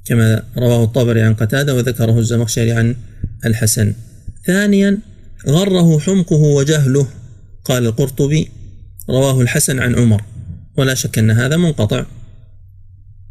كما 0.05 0.43
رواه 0.57 0.85
الطبري 0.85 1.23
عن 1.23 1.35
قتادة 1.35 1.75
وذكره 1.75 2.19
الزمخشري 2.19 2.73
عن 2.73 2.97
الحسن. 3.45 3.95
ثانيا 4.47 4.99
غره 5.47 5.99
حمقه 5.99 6.37
وجهله 6.37 7.09
قال 7.65 7.87
القرطبي 7.87 8.49
رواه 9.11 9.41
الحسن 9.41 9.79
عن 9.79 9.95
عمر 9.95 10.23
ولا 10.77 10.95
شك 10.95 11.19
أن 11.19 11.31
هذا 11.31 11.57
منقطع. 11.57 12.07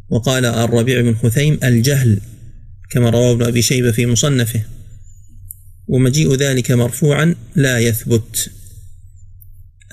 وقال 0.10 0.46
الربيع 0.46 1.02
بن 1.02 1.16
خثيم 1.16 1.60
الجهل 1.64 2.20
كما 2.90 3.10
رواه 3.10 3.32
ابن 3.32 3.46
أبي 3.46 3.62
شيبة 3.62 3.92
في 3.92 4.06
مصنفه. 4.06 4.62
ومجيء 5.88 6.36
ذلك 6.36 6.72
مرفوعا 6.72 7.36
لا 7.56 7.80
يثبت. 7.80 8.52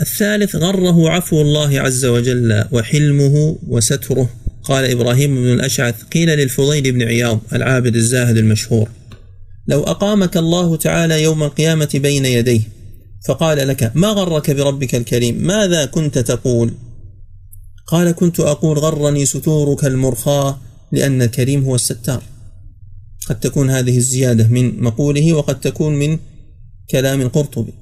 الثالث 0.00 0.57
غره 0.57 1.11
عفو 1.11 1.40
الله 1.40 1.80
عز 1.80 2.04
وجل 2.04 2.64
وحلمه 2.72 3.59
وستره. 3.68 4.28
قال 4.64 4.85
إبراهيم 4.90 5.35
بن 5.35 5.52
الأشعث 5.52 6.02
قيل 6.02 6.28
للفضيل 6.28 6.92
بن 6.92 7.02
عياض 7.02 7.40
العابد 7.52 7.96
الزاهد 7.96 8.37
المشهور 8.37 8.88
لو 9.68 9.83
أقامك 9.83 10.37
الله 10.37 10.76
تعالى 10.76 11.22
يوم 11.22 11.42
القيامة 11.42 11.88
بين 11.94 12.26
يديه 12.26 12.61
فقال 13.26 13.68
لك 13.68 13.92
ما 13.94 14.09
غرك 14.09 14.50
بربك 14.50 14.94
الكريم؟ 14.94 15.46
ماذا 15.46 15.85
كنت 15.85 16.18
تقول؟ 16.18 16.74
قال 17.87 18.12
كنت 18.12 18.40
أقول 18.40 18.78
غرني 18.78 19.26
ستورك 19.26 19.85
المرخاة 19.85 20.59
لأن 20.92 21.22
الكريم 21.22 21.64
هو 21.64 21.74
الستار. 21.74 22.22
قد 23.28 23.40
تكون 23.40 23.70
هذه 23.70 23.96
الزيادة 23.96 24.48
من 24.48 24.83
مقوله 24.83 25.33
وقد 25.33 25.61
تكون 25.61 25.94
من 25.94 26.18
كلام 26.90 27.20
القرطبي. 27.20 27.72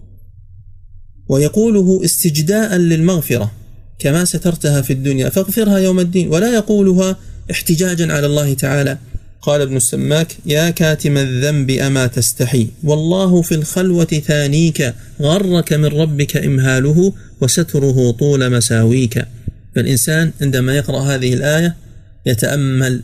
ويقوله 1.33 2.05
استجداء 2.05 2.77
للمغفرة 2.77 3.53
كما 3.99 4.25
سترتها 4.25 4.83
في 4.83 4.93
الدنيا. 4.93 5.29
فاغفرها 5.29 5.79
يوم 5.79 6.01
الدين 6.01 6.29
ولا 6.29 6.55
يقولها 6.55 7.17
احتجاجا 7.51 8.13
على 8.13 8.27
الله 8.27 8.55
تعالى. 8.55 8.99
قال 9.43 9.61
ابن 9.61 9.77
السماك 9.77 10.37
يا 10.47 10.71
كاتم 10.71 11.17
الذنب 11.19 11.71
أما 11.71 12.07
تستحي؟ 12.07 12.67
والله 12.85 13.43
في 13.43 13.55
الخلوة 13.55 14.05
ثانيك 14.05 14.95
غرك 15.21 15.73
من 15.73 15.85
ربك 15.85 16.37
إمهاله 16.37 17.13
وستره 17.41 18.11
طول 18.11 18.51
مساويك. 18.51 19.25
فالإنسان 19.75 20.33
عندما 20.41 20.77
يقرأ 20.77 21.01
هذه 21.01 21.35
الآية 21.35 21.77
يتأمل 22.27 23.03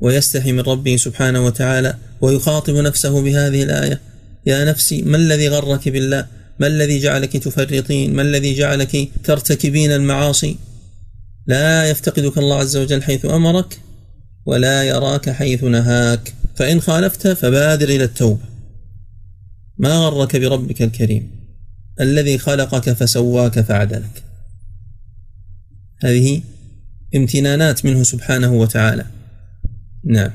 ويستحي 0.00 0.52
من 0.52 0.60
ربه 0.60 0.96
سبحانه 0.96 1.46
وتعالى 1.46 1.94
ويخاطب 2.20 2.74
نفسه 2.74 3.22
بهذه 3.22 3.62
الآية. 3.62 4.00
يا 4.46 4.64
نفسي 4.64 5.02
ما 5.02 5.16
الذي 5.16 5.48
غرك 5.48 5.88
بالله؟ 5.88 6.39
ما 6.60 6.66
الذي 6.66 6.98
جعلك 6.98 7.36
تفرطين؟ 7.36 8.14
ما 8.14 8.22
الذي 8.22 8.54
جعلك 8.54 9.08
ترتكبين 9.24 9.92
المعاصي؟ 9.92 10.56
لا 11.46 11.90
يفتقدك 11.90 12.38
الله 12.38 12.56
عز 12.56 12.76
وجل 12.76 13.02
حيث 13.02 13.26
أمرك 13.26 13.80
ولا 14.46 14.84
يراك 14.84 15.30
حيث 15.30 15.64
نهاك. 15.64 16.34
فإن 16.56 16.80
خالفت 16.80 17.28
فبادر 17.28 17.88
إلى 17.88 18.04
التوبة. 18.04 18.44
ما 19.78 19.98
غرك 19.98 20.36
بربك 20.36 20.82
الكريم؟ 20.82 21.30
الذي 22.00 22.38
خلقك 22.38 22.92
فسواك 22.92 23.60
فعدلك. 23.60 24.22
هذه 26.04 26.42
امتنانات 27.16 27.84
منه 27.84 28.02
سبحانه 28.02 28.52
وتعالى. 28.52 29.04
نعم. 30.04 30.30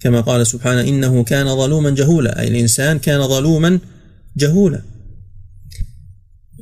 كما 0.00 0.20
قال 0.20 0.46
سبحانه 0.46 0.80
إنه 0.80 1.24
كان 1.24 1.56
ظلوما 1.56 1.90
جهولا 1.90 2.40
أي 2.40 2.48
الإنسان 2.48 2.98
كان 2.98 3.28
ظلوما 3.28 3.78
جهولا. 4.36 4.91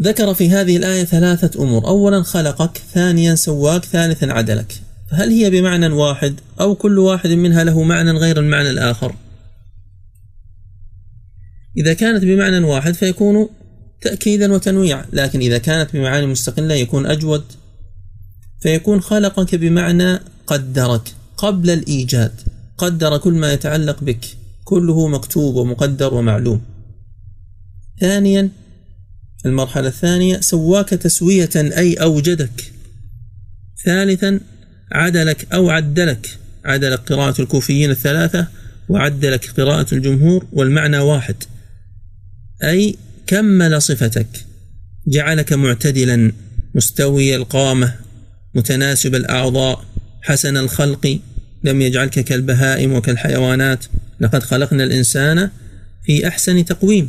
ذكر 0.03 0.35
في 0.35 0.51
هذه 0.51 0.77
الآية 0.77 1.05
ثلاثة 1.05 1.63
أمور. 1.63 1.87
أولا 1.87 2.23
خلقك 2.23 2.83
ثانيا 2.95 3.35
سواك 3.35 3.85
ثالثا 3.85 4.27
عدلك. 4.27 4.83
فهل 5.11 5.31
هي 5.31 5.51
بمعنى 5.51 5.87
واحد 5.87 6.35
أو 6.61 6.75
كل 6.75 6.99
واحد 6.99 7.31
منها 7.31 7.65
له 7.65 7.83
معنى 7.83 8.11
غير 8.11 8.41
المعنى 8.41 8.71
الآخر؟ 8.71 9.15
إذا 11.77 11.93
كانت 11.93 12.25
بمعنى 12.25 12.59
واحد 12.59 12.95
فيكون 12.95 13.49
تأكيدا 14.01 14.53
وتنويعا 14.53 15.05
لكن 15.13 15.41
إذا 15.41 15.59
كانت 15.59 15.93
بمعاني 15.97 16.27
مستقلة 16.27 16.75
يكون 16.75 17.07
أجود. 17.07 17.45
فيكون 18.61 19.01
خلقك 19.01 19.55
بمعنى 19.55 20.21
قدرك 20.47 21.15
قبل 21.37 21.71
الإيجاد 21.71 22.33
قدر 22.79 23.19
كل 23.19 23.35
ما 23.35 23.53
يتعلق 23.53 24.05
بك 24.05 24.25
كله 24.65 25.09
مكتوب 25.09 25.55
ومقدر 25.55 26.15
ومعلوم. 26.15 26.63
ثانيا 28.01 28.49
المرحلة 29.47 29.89
الثانية 29.89 30.41
سواك 30.41 30.89
تسوية 30.89 31.51
أي 31.57 31.95
أوجدك. 31.95 32.73
ثالثا 33.85 34.41
عدلك 34.93 35.47
أو 35.53 35.71
عدلك. 35.71 36.39
عدلك 36.65 36.99
قراءة 36.99 37.43
الكوفيين 37.43 37.91
الثلاثة 37.91 38.47
وعدلك 38.89 39.51
قراءة 39.61 39.95
الجمهور 39.95 40.47
والمعنى 40.53 40.99
واحد. 40.99 41.35
أي 42.63 42.97
كمل 43.27 43.83
صفتك. 43.83 44.27
جعلك 45.09 45.53
معتدلا 45.53 46.33
مستوي 46.75 47.37
القامة 47.37 47.95
متناسب 48.55 49.15
الأعضاء 49.15 49.85
حسن 50.23 50.57
الخلق. 50.57 51.19
لم 51.65 51.81
يجعلك 51.81 52.21
كالبهائم 52.21 52.93
وكالحيوانات. 52.93 53.85
لقد 54.21 54.43
خلقنا 54.43 54.85
الإنسان 54.85 55.51
في 56.05 56.29
أحسن 56.29 56.65
تقويم. 56.65 57.09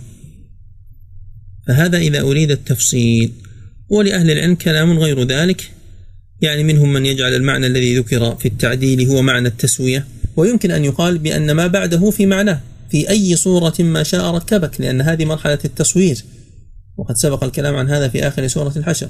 فهذا 1.72 1.98
إذا 1.98 2.22
أريد 2.22 2.52
التفصيل. 2.52 3.32
ولأهل 3.90 4.32
العلم 4.32 4.56
كلام 4.56 5.00
غير 5.00 5.24
ذلك. 5.24 5.72
يعني 6.42 6.64
منهم 6.64 6.94
من 6.94 7.06
يجعل 7.06 7.36
المعنى 7.36 7.68
الذي 7.68 7.98
ذكر 7.98 8.36
في 8.36 8.48
التعديل 8.48 9.08
هو 9.08 9.22
معنى 9.22 9.48
التسوية. 9.48 10.08
ويمكن 10.36 10.72
أن 10.72 10.86
يقال 10.86 11.18
بأن 11.18 11.52
ما 11.52 11.68
بعده 11.68 12.10
في 12.10 12.26
معناه. 12.26 12.62
في 12.90 13.10
أي 13.10 13.36
صورة 13.36 13.74
ما 13.80 14.04
شاء 14.04 14.36
ركبك. 14.36 14.82
لأن 14.82 15.02
هذه 15.02 15.26
مرحلة 15.26 15.60
التصوير 15.66 16.24
وقد 16.98 17.18
سبق 17.18 17.44
الكلام 17.44 17.76
عن 17.76 17.90
هذا 17.90 18.08
في 18.10 18.28
آخر 18.28 18.48
سورة 18.48 18.74
الحشر. 18.76 19.10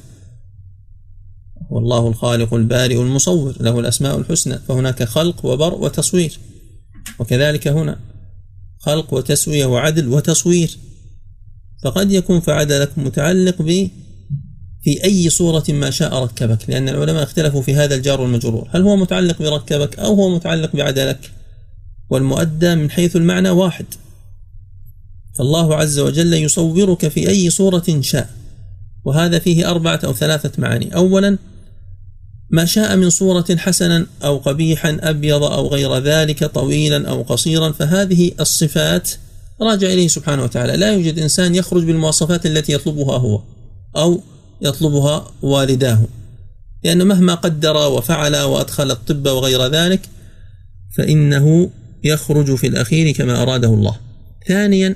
والله 1.70 2.08
الخالق 2.08 2.54
البارئ 2.54 3.02
المصور. 3.02 3.56
له 3.60 3.80
الأسماء 3.80 4.18
الحسنى. 4.18 4.60
فهناك 4.68 5.04
خلق 5.04 5.46
وبر 5.46 5.74
وتصوير 5.74 6.40
وكذلك 7.20 7.68
هنا. 7.68 8.00
خلق 8.80 9.14
وتسوية 9.14 9.66
وعدل 9.66 10.08
وتصوير. 10.08 10.78
فقد 11.84 12.12
يكون 12.12 12.40
فعدلك 12.40 12.98
متعلق 12.98 13.62
ب 13.62 13.90
في 14.84 15.04
أي 15.04 15.30
صورة 15.30 15.64
ما 15.70 15.90
شاء 15.90 16.24
ركبك 16.24 16.70
لأن 16.70 16.90
العلماء 16.90 17.24
اختلفوا 17.24 17.62
في 17.62 17.76
هذا 17.76 17.96
الجار 17.96 18.22
والمجرور. 18.22 18.70
هل 18.72 18.82
هو 18.82 18.96
متعلق 18.96 19.42
بركبك 19.42 20.00
أو 20.00 20.14
هو 20.14 20.36
متعلق 20.36 20.76
بعدلك؟ 20.76 21.32
والمؤدى 22.10 22.76
من 22.76 22.92
حيث 22.92 23.16
المعنى 23.16 23.50
واحد. 23.50 23.86
فالله 25.38 25.76
عز 25.76 26.00
وجل 26.00 26.34
يصورك 26.34 27.08
في 27.08 27.30
أي 27.30 27.50
صورة 27.50 28.00
شاء. 28.02 28.30
وهذا 29.06 29.40
فيه 29.40 29.72
أربعة 29.72 30.00
أو 30.04 30.14
ثلاثة 30.14 30.52
معاني. 30.58 30.96
أولا 30.96 31.38
ما 32.50 32.66
شاء 32.66 32.96
من 32.96 33.10
صورة 33.10 33.56
حسنا 33.58 34.06
أو 34.24 34.38
قبيحا 34.38 34.98
أبيض 35.02 35.44
أو 35.44 35.68
غير 35.68 35.98
ذلك 35.98 36.46
طويلا 36.46 37.10
أو 37.10 37.22
قصيرا 37.22 37.72
فهذه 37.72 38.32
الصفات 38.40 39.12
راجع 39.62 39.88
إليه 39.88 40.08
سبحانه 40.08 40.44
وتعالى. 40.44 40.78
لا 40.78 40.94
يوجد 40.94 41.20
إنسان 41.20 41.56
يخرج 41.56 41.84
بالمواصفات 41.84 42.46
التي 42.46 42.74
يطلبها 42.74 43.18
هو 43.18 43.42
أو 43.98 44.22
يطلبها 44.62 45.32
والداه. 45.42 46.08
لأنه 46.84 47.04
مهما 47.04 47.36
قدر 47.36 47.78
وفعل 47.78 48.36
وأدخل 48.36 48.92
الطب 48.92 49.26
وغير 49.28 49.68
ذلك 49.68 50.02
فإنه 50.98 51.70
يخرج 52.04 52.56
في 52.56 52.68
الأخير 52.68 53.12
كما 53.12 53.42
أراده 53.42 53.68
الله. 53.68 53.96
ثانيا 54.48 54.96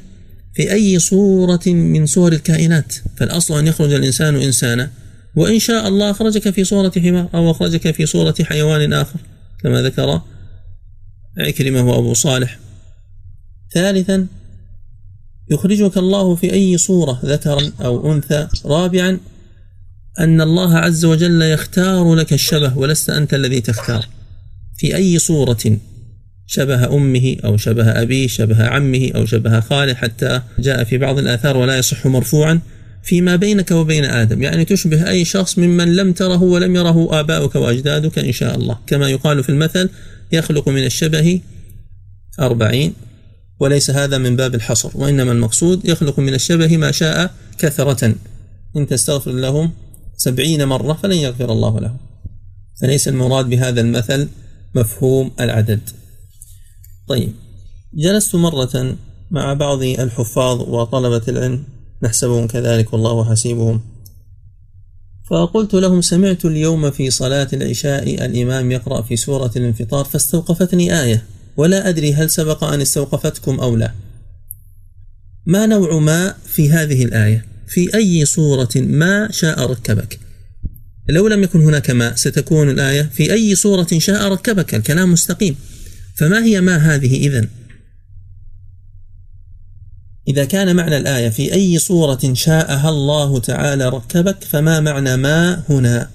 في 0.53 0.71
أي 0.71 0.99
صورة 0.99 1.61
من 1.67 2.05
صور 2.05 2.33
الكائنات 2.33 2.95
فالأصل 3.17 3.59
أن 3.59 3.67
يخرج 3.67 3.93
الإنسان 3.93 4.35
إنسانا. 4.35 4.91
وإن 5.35 5.59
شاء 5.59 5.87
الله 5.87 6.11
أخرجك 6.11 6.49
في 6.49 6.63
صورة 6.63 6.91
حمار 6.97 7.29
أو 7.33 7.51
أخرجك 7.51 7.91
في 7.91 8.05
صورة 8.05 8.35
حيوان 8.43 8.93
آخر 8.93 9.19
كما 9.63 9.81
ذكر 9.81 10.21
عكرمة 11.37 11.89
وأبو 11.89 12.13
صالح. 12.13 12.59
ثالثا 13.73 14.27
يخرجك 15.49 15.97
الله 15.97 16.35
في 16.35 16.53
أي 16.53 16.77
صورة 16.77 17.19
ذكرا 17.25 17.71
أو 17.81 18.13
أنثى. 18.13 18.47
رابعا 18.65 19.19
أن 20.19 20.41
الله 20.41 20.77
عز 20.77 21.05
وجل 21.05 21.41
يختار 21.41 22.15
لك 22.15 22.33
الشبه 22.33 22.77
ولست 22.77 23.09
أنت 23.09 23.33
الذي 23.33 23.61
تختار. 23.61 24.07
في 24.77 24.95
أي 24.95 25.19
صورة؟ 25.19 25.77
شبه 26.47 26.95
أمه 26.95 27.35
أو 27.45 27.57
شبه 27.57 28.01
أبيه 28.01 28.27
شبه 28.27 28.65
عمه 28.65 29.11
أو 29.15 29.25
شبه 29.25 29.59
خاله 29.59 29.93
حتى 29.93 30.41
جاء 30.59 30.83
في 30.83 30.97
بعض 30.97 31.19
الآثار 31.19 31.57
ولا 31.57 31.77
يصح 31.77 32.05
مرفوعا. 32.05 32.59
فيما 33.03 33.35
بينك 33.35 33.71
وبين 33.71 34.05
آدم 34.05 34.43
يعني 34.43 34.65
تشبه 34.65 35.09
أي 35.09 35.25
شخص 35.25 35.57
ممن 35.57 35.95
لم 35.95 36.13
تره 36.13 36.43
ولم 36.43 36.75
يره 36.75 37.19
آباؤك 37.19 37.55
وأجدادك 37.55 38.19
إن 38.19 38.31
شاء 38.31 38.55
الله. 38.55 38.77
كما 38.87 39.09
يقال 39.09 39.43
في 39.43 39.49
المثل 39.49 39.89
يخلق 40.31 40.69
من 40.69 40.85
الشبه 40.85 41.41
أربعين. 42.39 42.93
وليس 43.59 43.89
هذا 43.89 44.17
من 44.17 44.35
باب 44.35 44.55
الحصر 44.55 44.91
وإنما 44.95 45.31
المقصود 45.31 45.85
يخلق 45.85 46.19
من 46.19 46.33
الشبه 46.33 46.77
ما 46.77 46.91
شاء 46.91 47.33
كثرة. 47.57 48.15
إن 48.77 48.87
تستغفر 48.87 49.31
لهم 49.31 49.71
سبعين 50.17 50.65
مرة 50.65 50.93
فلن 50.93 51.15
يغفر 51.15 51.51
الله 51.51 51.79
لهم. 51.79 51.97
فليس 52.81 53.07
المراد 53.07 53.49
بهذا 53.49 53.81
المثل 53.81 54.27
مفهوم 54.75 55.31
العدد. 55.39 55.89
طيب 57.07 57.33
جلست 57.93 58.35
مرة 58.35 58.95
مع 59.31 59.53
بعض 59.53 59.83
الحفاظ 59.83 60.61
وطلبة 60.61 61.21
العلم 61.27 61.63
نحسبهم 62.03 62.47
كذلك 62.47 62.93
والله 62.93 63.29
حسيبهم. 63.29 63.81
فقلت 65.29 65.73
لهم 65.73 66.01
سمعت 66.01 66.45
اليوم 66.45 66.91
في 66.91 67.11
صلاة 67.11 67.47
العشاء 67.53 68.25
الإمام 68.25 68.71
يقرأ 68.71 69.01
في 69.01 69.15
سورة 69.15 69.51
الانفطار 69.55 70.05
فاستوقفتني 70.05 71.01
آية. 71.01 71.23
ولا 71.57 71.89
أدري 71.89 72.13
هل 72.13 72.29
سبق 72.29 72.63
أن 72.63 72.81
استوقفتكم 72.81 73.59
أو 73.59 73.75
لا. 73.75 73.91
ما 75.45 75.65
نوع 75.65 75.99
ما 75.99 76.35
في 76.45 76.69
هذه 76.69 77.03
الآية؟ 77.03 77.45
في 77.67 77.95
أي 77.95 78.25
صورة 78.25 78.69
ما 78.75 79.31
شاء 79.31 79.71
ركبك؟ 79.71 80.19
لو 81.09 81.27
لم 81.27 81.43
يكن 81.43 81.61
هناك 81.61 81.91
ما 81.91 82.15
ستكون 82.15 82.69
الآية 82.69 83.01
في 83.01 83.33
أي 83.33 83.55
صورة 83.55 83.87
شاء 83.97 84.31
ركبك 84.31 84.75
الكلام 84.75 85.11
مستقيم. 85.11 85.55
فما 86.15 86.43
هي 86.43 86.61
ما 86.61 86.75
هذه 86.75 87.27
إذن؟ 87.27 87.47
إذا 90.27 90.45
كان 90.45 90.75
معنى 90.75 90.97
الآية 90.97 91.29
في 91.29 91.53
أي 91.53 91.79
صورة 91.79 92.33
شاءها 92.33 92.89
الله 92.89 93.39
تعالى 93.39 93.89
ركبك 93.89 94.43
فما 94.43 94.79
معنى 94.79 95.17
ما 95.17 95.63
هنا؟ 95.69 96.09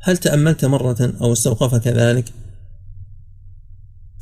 هل 0.00 0.16
تأملت 0.16 0.64
مرة 0.64 1.14
أو 1.20 1.32
استوقفك 1.32 1.88
ذلك؟ 1.88 2.24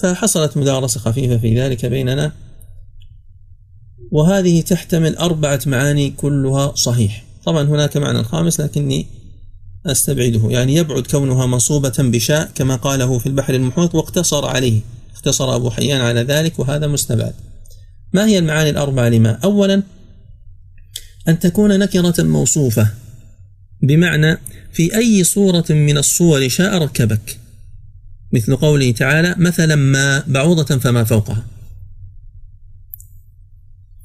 فحصلت 0.01 0.57
مدارسة 0.57 1.01
خفيفة 1.01 1.39
في 1.39 1.61
ذلك 1.61 1.87
بيننا. 1.87 2.33
وهذه 4.13 4.61
تحتمل 4.61 5.17
أربعة 5.17 5.61
معاني 5.67 6.11
كلها 6.11 6.75
صحيح. 6.75 7.25
طبعا 7.45 7.63
هناك 7.63 7.97
معنى 7.97 8.25
خامس 8.25 8.61
لكني 8.61 9.07
أستبعده. 9.87 10.51
يعني 10.51 10.75
يبعد 10.75 11.07
كونها 11.07 11.47
منصوبة 11.47 11.93
بشاء 11.99 12.51
كما 12.55 12.77
قاله 12.77 13.19
في 13.19 13.27
البحر 13.27 13.55
المحيط 13.55 13.95
واقتصر 13.95 14.47
عليه. 14.47 14.81
اقتصر 15.15 15.57
أبو 15.57 15.71
حيان 15.71 16.01
على 16.01 16.23
ذلك 16.23 16.59
وهذا 16.59 16.87
مستبعد. 16.87 17.35
ما 18.13 18.27
هي 18.27 18.39
المعاني 18.39 18.71
الأربعة 18.71 19.09
لما؟ 19.09 19.31
أولا 19.45 19.83
أن 21.29 21.39
تكون 21.39 21.79
نكرة 21.79 22.23
موصوفة 22.23 22.91
بمعنى 23.83 24.39
في 24.73 24.97
أي 24.97 25.25
صورة 25.25 25.65
من 25.71 25.99
الصور 25.99 26.49
شاء 26.49 26.83
ركبك. 26.83 27.39
مثل 28.33 28.57
قوله 28.57 28.93
تعالى 28.93 29.35
مثلا 29.38 29.77
ما 29.77 30.23
بعوضة 30.27 30.79
فما 30.79 31.05
فوقها. 31.05 31.45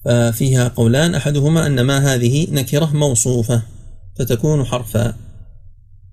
ففيها 0.06 0.68
قولان 0.68 1.16
أحدهما 1.16 1.68
أن 1.68 1.82
ما 1.82 2.14
هذه 2.14 2.48
نكرة 2.52 2.86
موصوفة 2.94 3.62
فتكون 4.20 4.66
حرفا. 4.66 5.16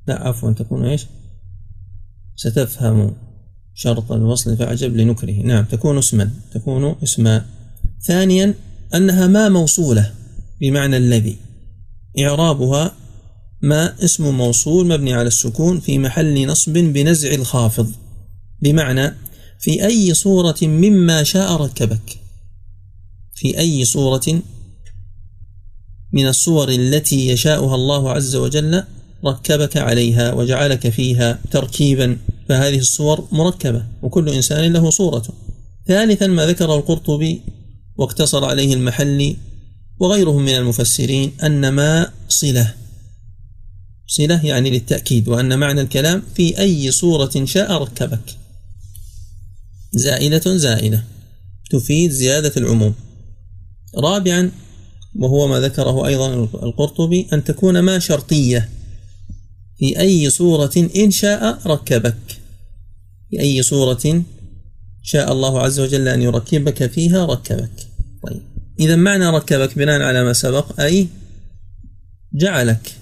لا 0.09 0.29
عفوا 0.29 0.53
تكون 0.53 0.87
إيش؟ 0.87 1.07
ستفهم 2.37 3.15
شرط 3.75 4.13
الوصل 4.13 4.57
فأعجب 4.57 4.97
لنكره. 4.97 5.43
نعم 5.43 5.65
تكون 5.65 5.99
اسما 5.99 6.31
تكون 6.55 6.97
اسما 7.03 7.47
ثانيا 8.03 8.55
أنها 8.95 9.27
ما 9.27 9.49
موصولة 9.49 10.13
بمعنى 10.61 10.97
الذي. 10.97 11.37
إعرابها 12.19 12.95
ما 13.63 14.05
اسم 14.05 14.35
موصول 14.35 14.89
مبني 14.89 15.15
على 15.15 15.27
السكون 15.27 15.81
في 15.81 15.99
محل 15.99 16.47
نصب 16.47 16.73
بنزع 16.73 17.35
الخافض. 17.35 17.93
بمعنى 18.63 19.15
في 19.61 19.87
أي 19.87 20.15
صورة 20.15 20.57
مما 20.63 21.23
شاء 21.23 21.53
ركبك. 21.53 22.19
في 23.35 23.59
أي 23.59 23.85
صورة 23.85 24.43
من 26.13 26.27
الصور 26.27 26.69
التي 26.69 27.29
يشاؤها 27.29 27.75
الله 27.75 28.11
عز 28.11 28.37
وجل 28.37 28.85
ركبك 29.25 29.77
عليها 29.77 30.33
وجعلك 30.33 30.89
فيها 30.89 31.39
تركيبا 31.51 32.19
فهذه 32.49 32.79
الصور 32.79 33.29
مركبة 33.33 33.87
وكل 34.03 34.29
إنسان 34.29 34.73
له 34.73 34.91
صورته 34.91 35.35
ثالثا 35.87 36.27
ما 36.27 36.47
ذكر 36.47 36.75
القرطبي 36.75 37.41
واقتصر 37.97 38.45
عليه 38.45 38.75
المحلي 38.75 39.37
وغيرهم 39.99 40.43
من 40.43 40.55
المفسرين 40.55 41.33
أن 41.43 41.69
ما 41.69 42.11
صلة. 42.29 42.75
صلة 44.07 44.47
يعني 44.47 44.71
للتأكيد 44.71 45.29
وأن 45.29 45.59
معنى 45.59 45.81
الكلام 45.81 46.23
في 46.35 46.59
أي 46.59 46.91
صورة 46.91 47.45
شاء 47.45 47.73
ركبك. 47.73 48.42
زائدة 49.95 50.57
زائدة 50.57 51.05
تفيد 51.71 52.11
زيادة 52.11 52.53
العموم. 52.57 52.95
رابعا 53.97 54.51
وهو 55.17 55.49
ما 55.49 55.61
ذكره 55.61 56.07
أيضا 56.07 56.35
القرطبي 56.45 57.27
أن 57.33 57.45
تكون 57.45 57.79
ما 57.79 57.99
شرطية. 57.99 58.69
في 59.79 60.01
أي 60.01 60.31
صورة 60.31 60.89
إن 60.97 61.11
شاء 61.11 61.59
ركبك. 61.67 62.41
في 63.31 63.41
أي 63.41 63.63
صورة 63.63 64.25
شاء 65.03 65.33
الله 65.33 65.61
عز 65.61 65.81
وجل 65.81 66.09
أن 66.09 66.23
يركبك 66.23 66.87
فيها 66.87 67.27
ركبك. 67.27 67.89
طيب. 68.27 68.43
إذا 68.81 68.97
معنى 68.97 69.27
ركبك 69.27 69.79
بناء 69.79 70.03
على 70.03 70.25
ما 70.25 70.33
سبق 70.33 70.81
أي 70.81 71.09
جعلك. 72.35 72.93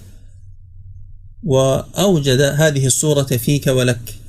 وأوجد 1.43 2.41
هذه 2.41 2.85
الصورة 2.85 3.23
فيك 3.23 3.67
ولك. 3.67 4.20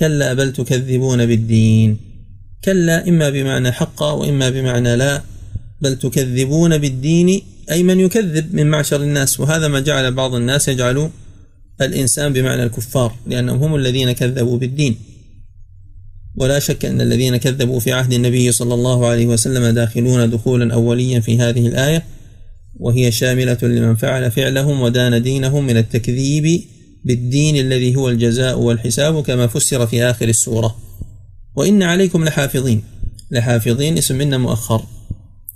كلا 0.00 0.34
بل 0.34 0.52
تكذبون 0.52 1.26
بالدين. 1.26 1.96
كلا 2.64 3.08
إما 3.08 3.30
بمعنى 3.30 3.72
حقا 3.72 4.10
وإما 4.12 4.50
بمعنى 4.50 4.96
لا 4.96 5.22
بل 5.80 5.98
تكذبون 5.98 6.78
بالدين 6.78 7.42
أي 7.70 7.82
من 7.82 8.00
يكذب 8.00 8.54
من 8.54 8.66
معشر 8.66 9.02
الناس. 9.02 9.40
وهذا 9.40 9.68
ما 9.68 9.80
جعل 9.80 10.14
بعض 10.14 10.34
الناس 10.34 10.68
يجعل 10.68 11.10
الإنسان 11.80 12.32
بمعنى 12.32 12.62
الكفار 12.62 13.16
لأنهم 13.26 13.62
هم 13.62 13.76
الذين 13.76 14.12
كذبوا 14.12 14.58
بالدين. 14.58 14.96
ولا 16.36 16.58
شك 16.58 16.84
أن 16.84 17.00
الذين 17.00 17.36
كذبوا 17.36 17.80
في 17.80 17.92
عهد 17.92 18.12
النبي 18.12 18.52
صلى 18.52 18.74
الله 18.74 19.06
عليه 19.06 19.26
وسلم 19.26 19.74
داخلون 19.74 20.30
دخولا 20.30 20.74
أوليا 20.74 21.20
في 21.20 21.38
هذه 21.38 21.66
الآية 21.66 22.04
وهي 22.76 23.12
شاملة 23.12 23.58
لمن 23.62 23.96
فعل 23.96 24.30
فعلهم 24.30 24.80
ودان 24.80 25.22
دينهم 25.22 25.66
من 25.66 25.76
التكذيب 25.76 26.62
بالدين 27.04 27.56
الذي 27.56 27.96
هو 27.96 28.08
الجزاء 28.08 28.58
والحساب 28.58 29.22
كما 29.22 29.46
فسر 29.46 29.86
في 29.86 30.04
آخر 30.04 30.28
السورة. 30.28 30.76
وإن 31.56 31.82
عليكم 31.82 32.24
لحافظين. 32.24 32.82
لحافظين 33.30 33.98
اسم 33.98 34.18
منا 34.18 34.38
مؤخر. 34.38 34.82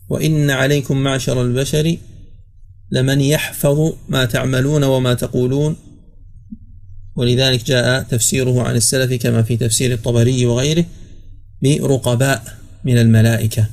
وإن 0.08 0.50
عليكم 0.50 0.96
معشر 0.96 1.42
البشر 1.42 1.96
لمن 2.90 3.20
يحفظ 3.20 3.92
ما 4.08 4.24
تعملون 4.24 4.84
وما 4.84 5.14
تقولون. 5.14 5.76
ولذلك 7.16 7.64
جاء 7.64 8.02
تفسيره 8.02 8.62
عن 8.62 8.76
السلف 8.76 9.22
كما 9.22 9.42
في 9.42 9.56
تفسير 9.56 9.92
الطبري 9.92 10.46
وغيره 10.46 10.84
برقباء 11.62 12.58
من 12.84 12.98
الملائكة. 12.98 13.66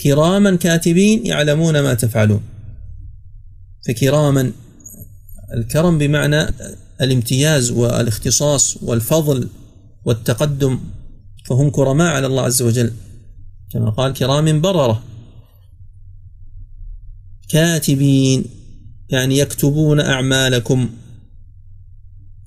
كراما 0.00 0.56
كاتبين 0.56 1.26
يعلمون 1.26 1.80
ما 1.80 1.94
تفعلون. 1.94 2.42
فكراما 3.88 4.52
الكرم 5.54 5.98
بمعنى 5.98 6.46
الامتياز 7.04 7.70
والاختصاص 7.70 8.76
والفضل 8.82 9.48
والتقدم 10.04 10.80
فهم 11.44 11.70
كرماء 11.70 12.14
على 12.14 12.26
الله 12.26 12.42
عز 12.42 12.62
وجل. 12.62 12.92
كما 13.72 13.90
قال 13.90 14.12
كرام 14.12 14.60
بررة. 14.60 15.02
كاتبين 17.48 18.44
يعني 19.10 19.38
يكتبون 19.38 20.00
أعمالكم 20.00 20.90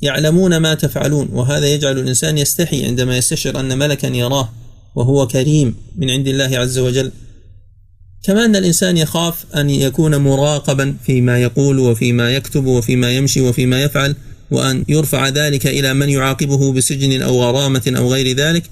يعلمون 0.01 0.57
ما 0.57 0.73
تفعلون. 0.73 1.29
وهذا 1.31 1.73
يجعل 1.73 1.99
الإنسان 1.99 2.37
يستحي 2.37 2.85
عندما 2.85 3.17
يستشعر 3.17 3.59
أن 3.59 3.77
ملكا 3.77 4.07
يراه 4.07 4.49
وهو 4.95 5.27
كريم 5.27 5.75
من 5.95 6.09
عند 6.09 6.27
الله 6.27 6.57
عز 6.57 6.77
وجل. 6.77 7.11
كما 8.23 8.45
أن 8.45 8.55
الإنسان 8.55 8.97
يخاف 8.97 9.55
أن 9.55 9.69
يكون 9.69 10.15
مراقبا 10.17 10.97
فيما 11.03 11.41
يقول 11.41 11.79
وفيما 11.79 12.35
يكتب 12.35 12.65
وفيما 12.65 13.17
يمشي 13.17 13.41
وفيما 13.41 13.83
يفعل. 13.83 14.15
وأن 14.51 14.85
يرفع 14.87 15.29
ذلك 15.29 15.67
إلى 15.67 15.93
من 15.93 16.09
يعاقبه 16.09 16.73
بسجن 16.73 17.21
أو 17.21 17.43
غرامة 17.43 17.93
أو 17.97 18.13
غير 18.13 18.35
ذلك 18.35 18.63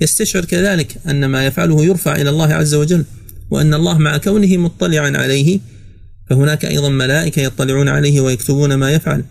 يستشعر 0.00 0.44
كذلك 0.44 0.96
أن 1.08 1.24
ما 1.24 1.46
يفعله 1.46 1.84
يرفع 1.84 2.16
إلى 2.16 2.30
الله 2.30 2.54
عز 2.54 2.74
وجل 2.74 3.04
وأن 3.50 3.74
الله 3.74 3.98
مع 3.98 4.16
كونه 4.16 4.56
مطلعا 4.56 5.10
عليه 5.16 5.60
فهناك 6.30 6.64
أيضا 6.64 6.88
ملائكة 6.88 7.42
يطلعون 7.42 7.88
عليه 7.88 8.20
ويكتبون 8.20 8.74
ما 8.74 8.92
يفعل. 8.92 9.24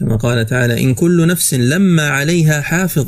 كما 0.00 0.16
قال 0.16 0.46
تعالى 0.46 0.82
إن 0.82 0.94
كل 0.94 1.26
نفس 1.26 1.54
لما 1.54 2.08
عليها 2.08 2.60
حافظ 2.60 3.06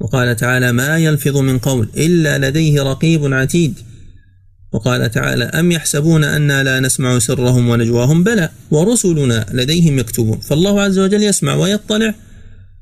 وقال 0.00 0.36
تعالى 0.36 0.72
ما 0.72 0.98
يلفظ 0.98 1.36
من 1.36 1.58
قول 1.58 1.88
إلا 1.96 2.48
لديه 2.48 2.82
رقيب 2.82 3.34
عتيد 3.34 3.74
وقال 4.74 5.10
تعالى 5.10 5.44
أم 5.44 5.72
يحسبون 5.72 6.24
أنا 6.24 6.62
لا 6.62 6.80
نسمع 6.80 7.18
سرهم 7.18 7.68
ونجواهم؟ 7.68 8.24
بلى 8.24 8.48
ورسلنا 8.70 9.46
لديهم 9.52 9.98
يكتبون. 9.98 10.38
فالله 10.38 10.82
عز 10.82 10.98
وجل 10.98 11.22
يسمع 11.22 11.54
ويطلع 11.54 12.14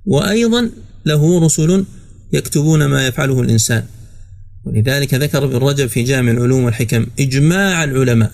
وأيضا 0.07 0.71
له 1.07 1.45
رسل 1.45 1.85
يكتبون 2.33 2.85
ما 2.85 3.07
يفعله 3.07 3.41
الإنسان. 3.41 3.85
ولذلك 4.65 5.15
ذكر 5.15 5.45
ابن 5.45 5.57
رجب 5.57 5.87
في 5.87 6.03
جامع 6.03 6.31
العلوم 6.31 6.65
والحكم 6.65 7.07
إجماع 7.21 7.85
العلماء 7.85 8.31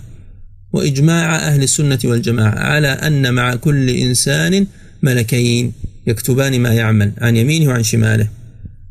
وإجماع 0.72 1.36
أهل 1.36 1.62
السنة 1.62 1.98
والجماعة 2.04 2.58
على 2.58 2.88
أن 2.88 3.34
مع 3.34 3.54
كل 3.54 3.90
إنسان 3.90 4.66
ملكين 5.02 5.72
يكتبان 6.06 6.60
ما 6.60 6.74
يعمل 6.74 7.12
عن 7.18 7.36
يمينه 7.36 7.68
وعن 7.68 7.82
شماله. 7.82 8.28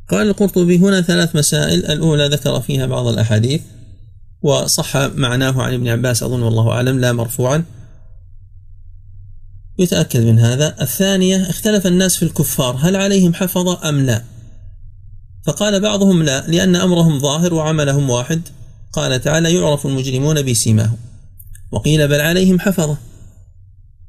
قال 0.10 0.28
القرطبي 0.28 0.78
هنا 0.78 1.02
ثلاث 1.02 1.36
مسائل 1.36 1.86
الأولى 1.86 2.28
ذكر 2.28 2.62
فيها 2.62 2.86
بعض 2.86 3.08
الأحاديث 3.08 3.62
وصح 4.42 4.98
معناه 4.98 5.62
عن 5.62 5.74
ابن 5.74 5.88
عباس 5.88 6.24
أظن 6.24 6.42
والله 6.42 6.72
أعلم 6.72 7.00
لا 7.00 7.14
مرفوعا. 7.14 7.64
يتأكد 9.80 10.20
من 10.20 10.40
هذا. 10.40 10.76
الثانية 10.82 11.50
اختلف 11.50 11.88
الناس 11.88 12.16
في 12.16 12.24
الكفار 12.24 12.76
هل 12.82 12.96
عليهم 12.96 13.34
حفظة 13.34 13.90
أم 13.90 14.00
لا؟ 14.00 14.24
فقال 15.46 15.80
بعضهم 15.80 16.24
لا 16.24 16.48
لأن 16.48 16.76
أمرهم 16.76 17.20
ظاهر 17.20 17.54
وعملهم 17.54 18.10
واحد. 18.10 18.42
قال 18.94 19.22
تعالى 19.22 19.56
يعرف 19.56 19.86
المجرمون 19.86 20.42
بسيماهم. 20.42 20.98
وقيل 21.72 22.08
بل 22.08 22.22
عليهم 22.22 22.60
حفظة. 22.60 22.98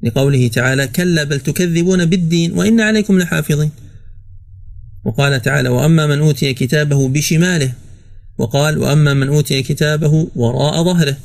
لقوله 0.03 0.47
تعالى 0.47 0.87
كلا 0.87 1.23
بل 1.23 1.39
تكذبون 1.39 2.05
بالدين 2.05 2.57
وإن 2.57 2.81
عليكم 2.81 3.19
لحافظين. 3.19 3.71
وقال 5.05 5.41
تعالى 5.41 5.69
وأما 5.69 6.05
من 6.05 6.19
أوتي 6.19 6.53
كتابه 6.53 7.07
بشماله 7.07 7.73
وقال 8.39 8.77
وأما 8.77 9.13
من 9.13 9.27
أوتي 9.27 9.63
كتابه 9.63 10.27
وراء 10.35 10.83
ظهره. 10.83 11.17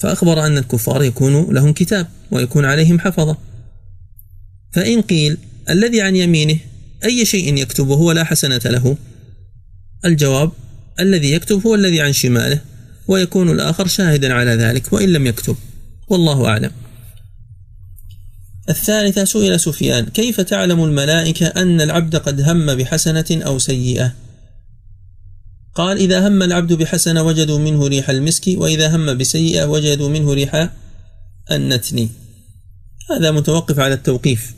فأخبر 0.00 0.46
أن 0.46 0.58
الكفار 0.58 1.02
يكون 1.02 1.54
لهم 1.54 1.72
كتاب 1.72 2.06
ويكون 2.30 2.64
عليهم 2.64 3.00
حفظة. 3.00 3.36
فإن 4.72 5.02
قيل 5.02 5.38
الذي 5.70 6.00
عن 6.00 6.16
يمينه 6.16 6.58
أي 7.04 7.24
شيء 7.24 7.56
يكتبه 7.56 7.94
ولا 7.96 8.24
حسنة 8.24 8.60
له؟ 8.64 8.96
الجواب 10.04 10.52
الذي 11.00 11.32
يكتب 11.32 11.66
هو 11.66 11.74
الذي 11.74 12.00
عن 12.00 12.12
شماله 12.12 12.60
ويكون 13.08 13.50
الآخر 13.50 13.86
شاهدا 13.86 14.34
على 14.34 14.50
ذلك 14.50 14.92
وإن 14.92 15.12
لم 15.12 15.26
يكتب. 15.26 15.56
والله 16.08 16.48
أعلم. 16.48 16.70
الثالثة 18.68 19.24
سئل 19.24 19.60
سفيان 19.60 20.06
كيف 20.06 20.40
تعلم 20.40 20.84
الملائكة 20.84 21.46
أن 21.46 21.80
العبد 21.80 22.16
قد 22.16 22.40
هم 22.40 22.74
بحسنة 22.74 23.24
أو 23.30 23.58
سيئة؟ 23.58 24.14
قال 25.74 25.96
إذا 25.96 26.28
هم 26.28 26.42
العبد 26.42 26.72
بحسنة 26.72 27.22
وجدوا 27.22 27.58
منه 27.58 27.86
ريح 27.86 28.10
المسك 28.10 28.42
وإذا 28.48 28.96
هم 28.96 29.18
بسيئة 29.18 29.64
وجدوا 29.64 30.08
منه 30.08 30.34
ريح 30.34 30.70
النتن. 31.52 32.08
هذا 33.10 33.30
متوقف 33.30 33.78
على 33.78 33.94
التوقيف. 33.94 34.54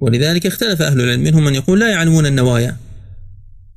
ولذلك 0.00 0.46
اختلف 0.46 0.82
أهل 0.82 1.00
العلم. 1.00 1.20
منهم 1.20 1.44
من 1.44 1.54
يقول 1.54 1.80
لا 1.80 1.90
يعلمون 1.90 2.26
النوايا. 2.26 2.76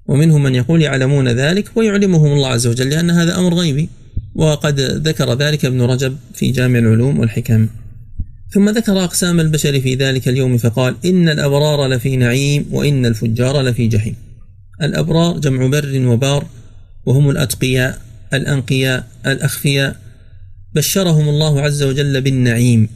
ومنهم 0.05 0.43
من 0.43 0.55
يقول 0.55 0.81
يعلمون 0.81 1.27
ذلك 1.27 1.71
ويعلمهم 1.75 2.31
الله 2.31 2.47
عز 2.47 2.67
وجل 2.67 2.89
لأن 2.89 3.09
هذا 3.11 3.37
أمر 3.37 3.53
غيبي. 3.53 3.89
وقد 4.35 4.79
ذكر 4.79 5.33
ذلك 5.33 5.65
ابن 5.65 5.81
رجب 5.81 6.17
في 6.33 6.51
جامع 6.51 6.79
العلوم 6.79 7.19
والحكم. 7.19 7.67
ثم 8.51 8.69
ذكر 8.69 9.03
أقسام 9.03 9.39
البشر 9.39 9.81
في 9.81 9.95
ذلك 9.95 10.27
اليوم 10.27 10.57
فقال 10.57 10.95
إن 11.05 11.29
الأبرار 11.29 11.87
لفي 11.87 12.15
نعيم 12.15 12.65
وإن 12.71 13.05
الفجار 13.05 13.61
لفي 13.61 13.87
جحيم. 13.87 14.28
الأبرار 14.81 15.39
جمع 15.39 15.67
بر 15.67 16.07
وبار 16.07 16.47
وهم 17.05 17.29
الأتقياء 17.29 18.01
الأنقياء 18.33 19.07
الأخفياء. 19.25 19.95
بشرهم 20.75 21.29
الله 21.29 21.61
عز 21.61 21.83
وجل 21.83 22.21
بالنعيم 22.21 22.89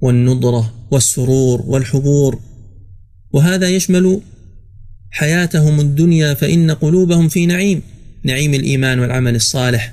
والنضرة 0.00 0.74
والسرور 0.90 1.62
والحبور. 1.66 2.40
وهذا 3.32 3.68
يشمل 3.68 4.20
حياتهم 5.10 5.80
الدنيا 5.80 6.34
فإن 6.34 6.70
قلوبهم 6.70 7.28
في 7.28 7.46
نعيم 7.46 7.82
نعيم 8.24 8.54
الإيمان 8.54 8.98
والعمل 8.98 9.34
الصالح. 9.34 9.92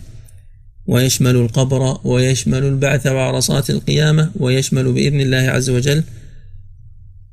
ويشمل 0.86 1.36
القبر 1.36 1.97
ويشمل 2.04 2.63
البعث 2.63 3.08
وعرصات 3.08 3.69
القيامة 3.69 4.32
ويشمل 4.39 4.91
بإذن 4.91 5.21
الله 5.21 5.38
عز 5.38 5.69
وجل 5.69 6.04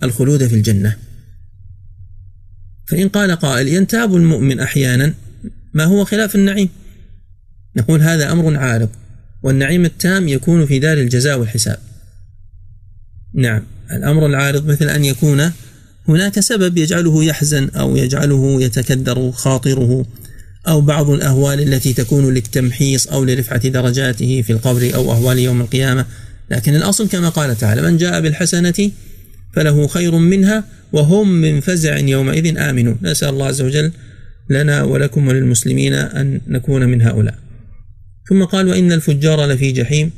الخلود 0.03 0.47
في 0.47 0.55
الجنة. 0.55 0.97
فإن 2.91 3.09
قال 3.09 3.31
قائل 3.31 3.69
ينتاب 3.69 4.17
المؤمن 4.17 4.61
أحيانا 4.61 5.15
ما 5.75 5.85
هو 5.85 6.05
خلاف 6.05 6.35
النعيم؟ 6.35 6.69
نقول 7.77 8.01
هذا 8.01 8.33
أمر 8.33 8.57
عارض 8.57 8.89
والنعيم 9.43 9.85
التام 9.85 10.29
يكون 10.29 10.67
في 10.67 10.79
دار 10.79 10.99
الجزاء 10.99 11.39
والحساب. 11.39 11.79
نعم 13.35 13.63
الأمر 13.93 14.27
العارض 14.27 14.67
مثل 14.67 14.89
أن 14.89 15.05
يكون 15.05 15.53
هناك 16.09 16.41
سبب 16.41 16.79
يجعله 16.79 17.25
يحزن 17.25 17.69
أو 17.69 17.97
يجعله 17.97 18.63
يتكدر 18.63 19.33
خاطره 19.33 20.07
أو 20.69 20.81
بعض 20.81 21.11
الأهوال 21.11 21.61
التي 21.61 21.93
تكون 21.93 22.35
للتمحيص 22.35 23.07
أو 23.07 23.25
لرفعة 23.25 23.69
درجاته 23.69 24.43
في 24.43 24.53
القبر 24.53 24.91
أو 24.95 25.13
أهوال 25.13 25.39
يوم 25.39 25.61
القيامة. 25.61 26.07
لكن 26.51 26.75
الأصل 26.77 27.09
كما 27.09 27.29
قال 27.29 27.59
تعالى 27.59 27.83
من 27.83 27.97
جاء 27.97 28.21
بالحسنة 28.21 28.91
فله 29.53 29.87
خير 29.87 30.17
منها 30.17 30.65
وهم 30.93 31.33
من 31.41 31.61
فزع 31.61 31.99
يومئذ 31.99 32.59
آمنون. 32.59 32.99
نسأل 33.03 33.29
الله 33.29 33.47
عز 33.47 33.63
وجل 33.63 33.93
لنا 34.51 34.83
ولكم 34.83 35.29
وللمسلمين 35.29 35.95
أن 35.95 36.41
نكون 36.49 36.85
من 36.85 37.03
هؤلاء. 37.03 37.39
ثم 38.29 38.45
قال 38.45 38.69
وإن 38.69 38.93
الفجار 38.93 39.47
لفي 39.47 39.73
جحيم. 39.73 40.11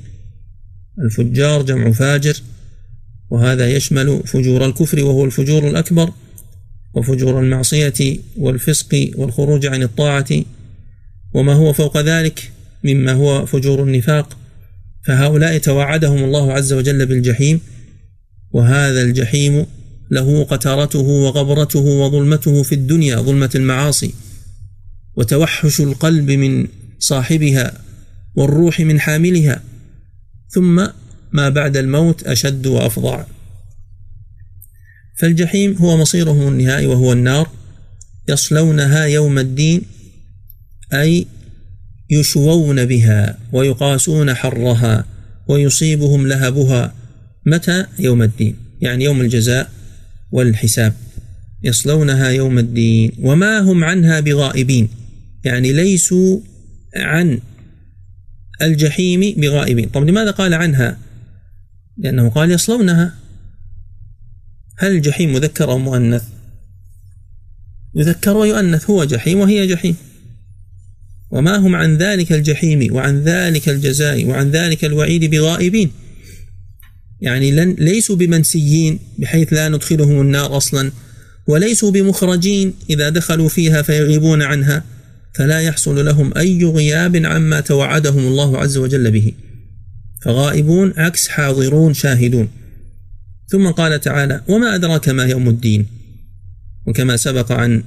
الفجار 1.05 1.63
جمع 1.63 1.91
فاجر 1.91 2.37
وهذا 3.31 3.69
يشمل 3.69 4.23
فجور 4.27 4.67
الكفر 4.67 5.05
وهو 5.05 5.25
الفجور 5.25 5.69
الأكبر 5.69 6.11
وفجور 6.95 7.41
المعصية 7.41 8.19
والفسق 8.37 9.11
والخروج 9.17 9.67
عن 9.67 9.83
الطاعة. 9.83 10.45
وما 11.35 11.53
هو 11.53 11.73
فوق 11.73 12.01
ذلك 12.01 12.51
مما 12.85 13.13
هو 13.13 13.47
فجور 13.47 13.83
النفاق. 13.83 14.37
فهؤلاء 15.07 15.59
توعدهم 15.59 16.25
الله 16.25 16.53
عز 16.53 16.73
وجل 16.73 17.07
بالجحيم. 17.07 17.61
وهذا 18.53 19.03
الجحيم 19.03 19.67
له 20.11 20.45
قترته 20.45 20.99
وغبرته 20.99 21.81
وظلمته 21.81 22.63
في 22.63 22.75
الدنيا 22.75 23.17
ظلمة 23.17 23.51
المعاصي 23.55 24.15
وتوحش 25.17 25.81
القلب 25.81 26.31
من 26.31 26.69
صاحبها 26.99 27.79
والروح 28.35 28.81
من 28.81 29.01
حاملها 29.01 29.63
ثم 30.49 30.87
ما 31.33 31.49
بعد 31.49 31.77
الموت 31.77 32.23
أشد 32.23 32.67
وأفظع. 32.67 33.25
فالجحيم 35.19 35.77
هو 35.77 35.97
مصيرهم 35.97 36.49
النهائي 36.49 36.87
وهو 36.87 37.13
النار 37.13 37.49
يصلونها 38.29 39.05
يوم 39.05 39.39
الدين 39.39 39.83
أي 40.93 41.27
يشوون 42.11 42.85
بها 42.85 43.39
ويقاسون 43.53 44.35
حرها 44.35 45.05
ويصيبهم 45.49 46.27
لهبها 46.27 46.95
متى 47.47 47.87
يوم 47.99 48.23
الدين؟ 48.23 48.57
يعني 48.81 49.05
يوم 49.05 49.21
الجزاء 49.21 49.71
والحساب. 50.33 50.95
يصلونها 51.63 52.29
يوم 52.29 52.59
الدين. 52.59 53.13
وما 53.19 53.59
هم 53.61 53.85
عنها 53.85 54.21
بغائبين. 54.21 54.89
يعني 55.45 55.73
ليسوا 55.73 56.41
عن 56.97 57.41
الجحيم 58.63 59.41
بغائبين. 59.41 59.89
طب 59.89 60.09
لماذا 60.09 60.31
قال 60.31 60.55
عنها؟ 60.55 60.99
لأنه 61.99 62.29
قال 62.29 62.51
يصلونها. 62.51 63.15
هل 64.79 64.93
الجحيم 64.93 65.33
مذكر 65.33 65.71
أو 65.71 65.79
مؤنث؟ 65.79 66.25
يذكر 67.95 68.37
ويؤنث. 68.37 68.91
هو 68.91 69.05
جحيم 69.05 69.41
وهي 69.41 69.67
جحيم. 69.67 69.97
وما 71.31 71.57
هم 71.57 71.75
عن 71.75 71.97
ذلك 71.97 72.33
الجحيم 72.33 72.95
وعن 72.95 73.21
ذلك 73.21 73.69
الجزاء 73.69 74.25
وعن 74.25 74.51
ذلك 74.51 74.85
الوعيد 74.85 75.25
بغائبين؟ 75.25 75.91
يعني 77.23 77.51
لن 77.51 77.77
ليسوا 77.79 78.17
بمنسيين 78.17 78.99
بحيث 79.19 79.53
لا 79.53 79.69
ندخلهم 79.69 80.21
النار 80.21 80.57
أصلا 80.57 80.93
وليسوا 81.47 81.91
بمخرجين 81.91 82.75
إذا 82.91 83.09
دخلوا 83.09 83.49
فيها 83.49 83.83
فيغيبون 83.83 84.43
عنها 84.43 84.85
فلا 85.35 85.61
يحصل 85.61 86.05
لهم 86.05 86.39
أي 86.39 86.65
غياب 86.65 87.17
عما 87.17 87.61
توعدهم 87.61 88.27
الله 88.27 88.59
عز 88.59 88.77
وجل 88.77 89.11
به. 89.11 89.33
فغائبون 90.23 90.93
عكس 90.97 91.29
حاضرون 91.29 91.95
شاهدون. 91.95 92.49
ثم 93.49 93.71
قال 93.71 94.01
تعالى 94.01 94.43
وما 94.49 94.75
أدراك 94.75 95.09
ما 95.09 95.25
يوم 95.25 95.49
الدين؟ 95.49 95.87
وكما 96.87 97.17
سبق 97.17 97.53
عن 97.53 97.83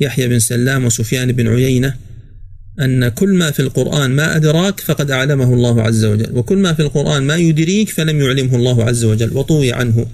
يحيى 0.00 0.28
بن 0.28 0.38
سلام 0.38 0.84
وسفيان 0.84 1.32
بن 1.32 1.48
عيينة 1.48 1.94
أن 2.80 3.08
كل 3.08 3.34
ما 3.34 3.50
في 3.50 3.60
القرآن 3.60 4.10
ما 4.10 4.36
أدراك 4.36 4.80
فقد 4.80 5.10
أعلمه 5.10 5.54
الله 5.54 5.82
عز 5.82 6.04
وجل 6.04 6.38
وكل 6.38 6.58
ما 6.58 6.72
في 6.72 6.82
القرآن 6.82 7.22
ما 7.22 7.36
يدريك 7.36 7.90
فلم 7.90 8.20
يعلمه 8.20 8.56
الله 8.56 8.84
عز 8.84 9.04
وجل 9.04 9.36
وطوي 9.36 9.72
عنه. 9.72 10.06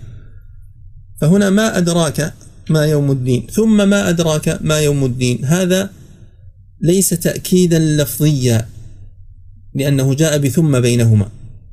فهنا 1.20 1.50
ما 1.50 1.78
أدراك 1.78 2.34
ما 2.70 2.86
يوم 2.86 3.10
الدين 3.10 3.46
ثم 3.52 3.88
ما 3.88 4.08
أدراك 4.08 4.58
ما 4.62 4.80
يوم 4.80 5.04
الدين. 5.04 5.44
هذا 5.44 5.90
ليس 6.82 7.08
تأكيدا 7.08 7.78
لفظيا 7.78 8.66
لأنه 9.74 10.14
جاء 10.14 10.38
بثم 10.38 10.80
بينهما. 10.80 11.28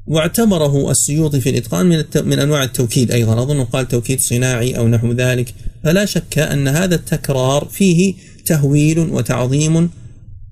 واعتبره 0.07 0.91
السيوطي 0.91 1.41
في 1.41 1.49
الإتقان 1.49 1.85
من, 1.85 2.03
من 2.15 2.39
أنواع 2.39 2.63
التوكيد 2.63 3.11
أيضا. 3.11 3.43
أظن 3.43 3.63
قال 3.63 3.87
توكيد 3.87 4.19
صناعي 4.19 4.77
أو 4.77 4.87
نحو 4.87 5.11
ذلك. 5.11 5.53
فلا 5.83 6.05
شك 6.05 6.39
أن 6.39 6.67
هذا 6.67 6.95
التكرار 6.95 7.67
فيه 7.71 8.13
تهويل 8.45 8.99
وتعظيم 8.99 9.89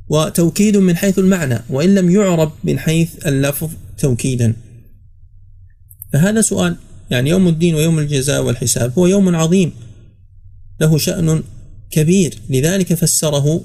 وتوكيد 0.10 0.78
من 0.78 0.96
حيث 0.96 1.20
المعنى 1.20 1.60
وإن 1.70 1.96
لم 1.96 2.10
يعرب 2.10 2.52
من 2.64 2.80
حيث 2.80 3.28
اللفظ 3.28 3.70
توكيدا. 3.98 4.56
فهذا 6.14 6.42
سؤال 6.42 6.76
يعني 7.12 7.30
يوم 7.30 7.48
الدين 7.48 7.76
ويوم 7.76 8.00
الجزاء 8.00 8.44
والحساب 8.44 8.94
هو 8.98 9.08
يوم 9.08 9.36
عظيم. 9.36 9.72
له 10.82 10.98
شأن 10.98 11.44
كبير. 11.92 12.38
لذلك 12.50 12.94
فسره 12.94 13.62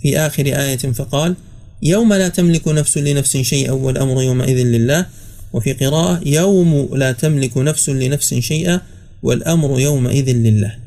في 0.00 0.18
آخر 0.18 0.46
آية 0.46 0.76
فقال 0.76 1.36
يوم 1.82 2.12
لا 2.12 2.28
تملك 2.28 2.68
نفس 2.68 2.98
لنفس 2.98 3.36
شيئا 3.36 3.72
والأمر 3.72 4.22
يومئذ 4.22 4.66
لله. 4.66 5.06
وفي 5.52 5.72
قراءة 5.72 6.28
يوم 6.28 6.88
لا 6.96 7.12
تملك 7.12 7.58
نفس 7.58 7.88
لنفس 7.88 8.34
شيئا 8.34 8.80
والأمر 9.22 9.80
يومئذ 9.80 10.30
لله. 10.30 10.78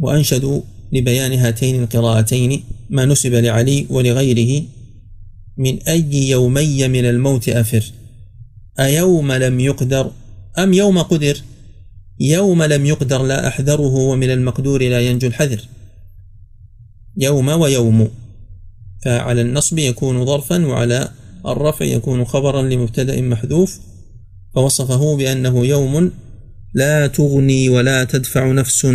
وأنشدوا 0.00 0.60
لبيان 0.92 1.32
هاتين 1.32 1.82
القراءتين 1.82 2.64
ما 2.90 3.04
نسب 3.04 3.34
لعلي 3.34 3.86
ولغيره 3.90 4.62
من 5.56 5.82
أي 5.82 6.28
يومي 6.28 6.88
من 6.88 7.04
الموت 7.04 7.48
أفر. 7.48 7.92
أيوم 8.80 9.32
لم 9.32 9.60
يقدر 9.60 10.10
أم 10.58 10.72
يوم 10.72 10.98
قدر؟ 10.98 11.42
يوم 12.20 12.62
لم 12.62 12.86
يقدر 12.86 13.22
لا 13.22 13.48
أحذره 13.48 13.94
ومن 13.94 14.30
المقدور 14.30 14.82
لا 14.82 15.00
ينجو 15.00 15.28
الحذر. 15.28 15.60
يوم 17.16 17.48
ويوم. 17.48 18.08
فعلى 19.04 19.40
النصب 19.40 19.78
يكون 19.78 20.26
ظرفا 20.26 20.66
وعلى 20.66 21.08
الرفع 21.46 21.84
يكون 21.84 22.24
خبرا 22.24 22.62
لمبتدأ 22.62 23.20
محذوف. 23.20 23.80
فوصفه 24.54 25.16
بأنه 25.16 25.66
يوم 25.66 26.12
لا 26.74 27.06
تغني 27.06 27.68
ولا 27.68 28.04
تدفع 28.04 28.52
نفس 28.52 28.86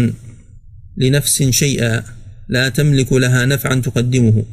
لنفس 0.97 1.43
شيئا. 1.43 2.18
لا 2.50 2.70
تملك 2.70 3.14
لها 3.14 3.46
نفعا 3.46 3.76
تقدمه. 3.76 4.44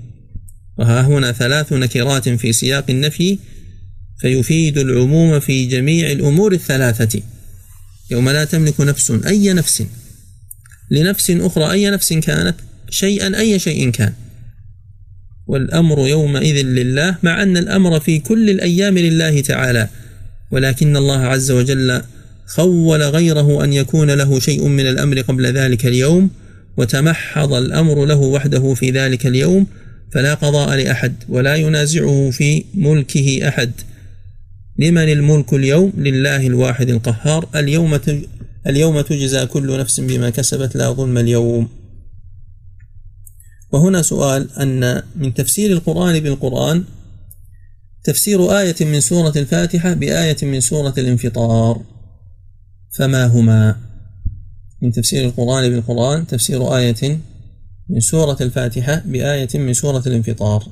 وها 0.79 1.01
هنا 1.01 1.33
ثلاث 1.33 1.73
نكرات 1.73 2.29
في 2.29 2.53
سياق 2.53 2.85
النفي 2.91 3.39
فيفيد 4.21 4.79
العموم 4.79 5.41
في 5.41 5.67
جميع 5.67 6.11
الأمور 6.11 6.53
الثلاثة. 6.53 7.23
يوم 8.11 8.31
لا 8.31 8.45
تملك 8.45 8.81
نفس 8.81 9.11
أي 9.11 9.53
نفس. 9.53 9.83
لنفس 10.91 11.31
أخرى 11.31 11.73
أي 11.73 11.91
نفس 11.91 12.13
كانت 12.13 12.55
شيئا 12.91 13.39
أي 13.39 13.59
شيء 13.59 13.91
كان. 13.91 14.13
والأمر 15.47 16.09
يومئذ 16.09 16.63
لله 16.63 17.17
مع 17.23 17.43
أن 17.43 17.57
الأمر 17.57 18.01
في 18.01 18.19
كل 18.19 18.51
الأيام 18.51 18.99
لله 18.99 19.41
تعالى. 19.41 19.89
ولكن 20.51 20.97
الله 20.97 21.19
عز 21.19 21.51
وجل 21.51 22.03
خول 22.47 23.03
غيره 23.03 23.65
أن 23.65 23.73
يكون 23.73 24.11
له 24.11 24.41
شيء 24.41 24.69
من 24.69 24.87
الأمر 24.87 25.21
قبل 25.21 25.47
ذلك 25.47 25.87
اليوم. 25.87 26.31
وتمحض 26.77 27.53
الأمر 27.53 28.05
له 28.05 28.19
وحده 28.19 28.75
في 28.75 28.91
ذلك 28.91 29.27
اليوم 29.27 29.67
فلا 30.13 30.35
قضاء 30.35 30.77
لأحد 30.77 31.15
ولا 31.29 31.55
ينازعه 31.55 32.31
في 32.31 32.65
ملكه 32.75 33.49
أحد. 33.49 33.73
لمن 34.79 35.13
الملك 35.13 35.53
اليوم؟ 35.53 35.93
لله 35.97 36.47
الواحد 36.47 36.91
القهار. 36.91 37.49
اليوم 37.55 38.01
اليوم 38.67 39.01
تجزى 39.01 39.47
كل 39.47 39.79
نفس 39.79 40.01
بما 40.01 40.31
كسبت 40.31 40.77
لا 40.77 40.91
ظلم 40.91 41.19
اليوم. 41.19 41.69
وهنا 43.73 44.03
سؤال 44.03 44.49
أن 44.61 45.03
من 45.17 45.35
تفسير 45.35 45.73
القرآن 45.73 46.21
بالقرآن 46.21 46.85
تفسير 48.05 48.59
آية 48.59 48.75
من 48.81 49.01
سورة 49.01 49.33
الفاتحة 49.37 49.95
بآية 49.95 50.37
من 50.43 50.61
سورة 50.61 50.95
الانفطار 50.99 51.81
فما 52.99 53.27
هما؟ 53.27 53.77
من 54.87 54.93
تفسير 54.93 55.25
القرآن 55.25 55.71
بالقرآن 55.71 56.27
تفسير 56.27 56.77
آية 56.77 57.19
من 57.89 58.01
سورة 58.01 58.37
الفاتحة 58.41 59.03
بآية 59.07 59.49
من 59.55 59.75
سورة 59.75 60.03
الانفطار. 60.07 60.67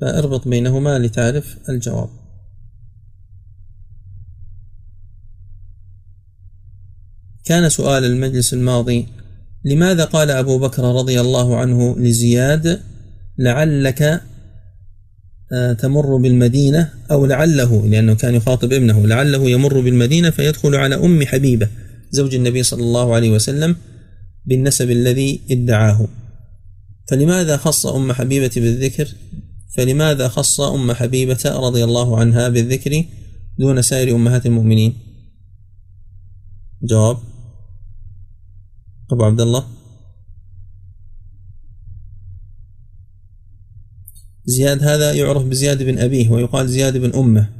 فأربط 0.00 0.48
بينهما 0.48 0.98
لتعرف 0.98 1.56
الجواب. 1.68 2.08
كان 7.44 7.68
سؤال 7.68 8.04
المجلس 8.04 8.54
الماضي 8.54 9.06
لماذا 9.64 10.04
قال 10.04 10.30
أبو 10.30 10.58
بكر 10.58 10.82
رضي 10.82 11.20
الله 11.20 11.56
عنه 11.56 11.98
لزياد 11.98 12.80
لعلك 13.38 14.22
آه، 15.52 15.72
تمر 15.72 16.16
بالمدينة 16.16 16.90
أو 17.10 17.26
لعله؟ 17.26 17.86
لأنه 17.86 18.14
كان 18.14 18.34
يخاطب 18.34 18.72
ابنه 18.72 19.06
لعله 19.06 19.50
يمر 19.50 19.80
بالمدينة 19.80 20.30
فيدخل 20.30 20.74
على 20.74 20.94
أم 20.94 21.26
حبيبة. 21.26 21.68
زوج 22.10 22.34
النبي 22.34 22.62
صلى 22.62 22.82
الله 22.82 23.14
عليه 23.14 23.30
وسلم 23.30 23.76
بالنسب 24.46 24.90
الذي 24.90 25.40
ادعاه. 25.50 26.08
فلماذا 27.08 27.56
خص 27.56 27.86
أم 27.86 28.12
حبيبة 28.12 28.50
بالذكر؟ 28.56 29.14
فلماذا 29.76 30.28
خص 30.28 30.60
أم 30.60 30.92
حبيبة 30.92 31.38
رضي 31.46 31.84
الله 31.84 32.18
عنها 32.20 32.48
بالذكر 32.48 33.04
دون 33.58 33.82
سائر 33.82 34.16
أمهات 34.16 34.46
المؤمنين؟ 34.46 34.94
جواب 36.82 37.18
أبو 39.10 39.24
عبد 39.24 39.40
الله 39.40 39.66
زياد 44.44 44.82
هذا 44.82 45.12
يعرف 45.12 45.44
بزياد 45.44 45.82
بن 45.82 45.98
أبيه 45.98 46.30
ويقال 46.30 46.68
زياد 46.68 46.96
بن 46.96 47.14
أمه. 47.14 47.50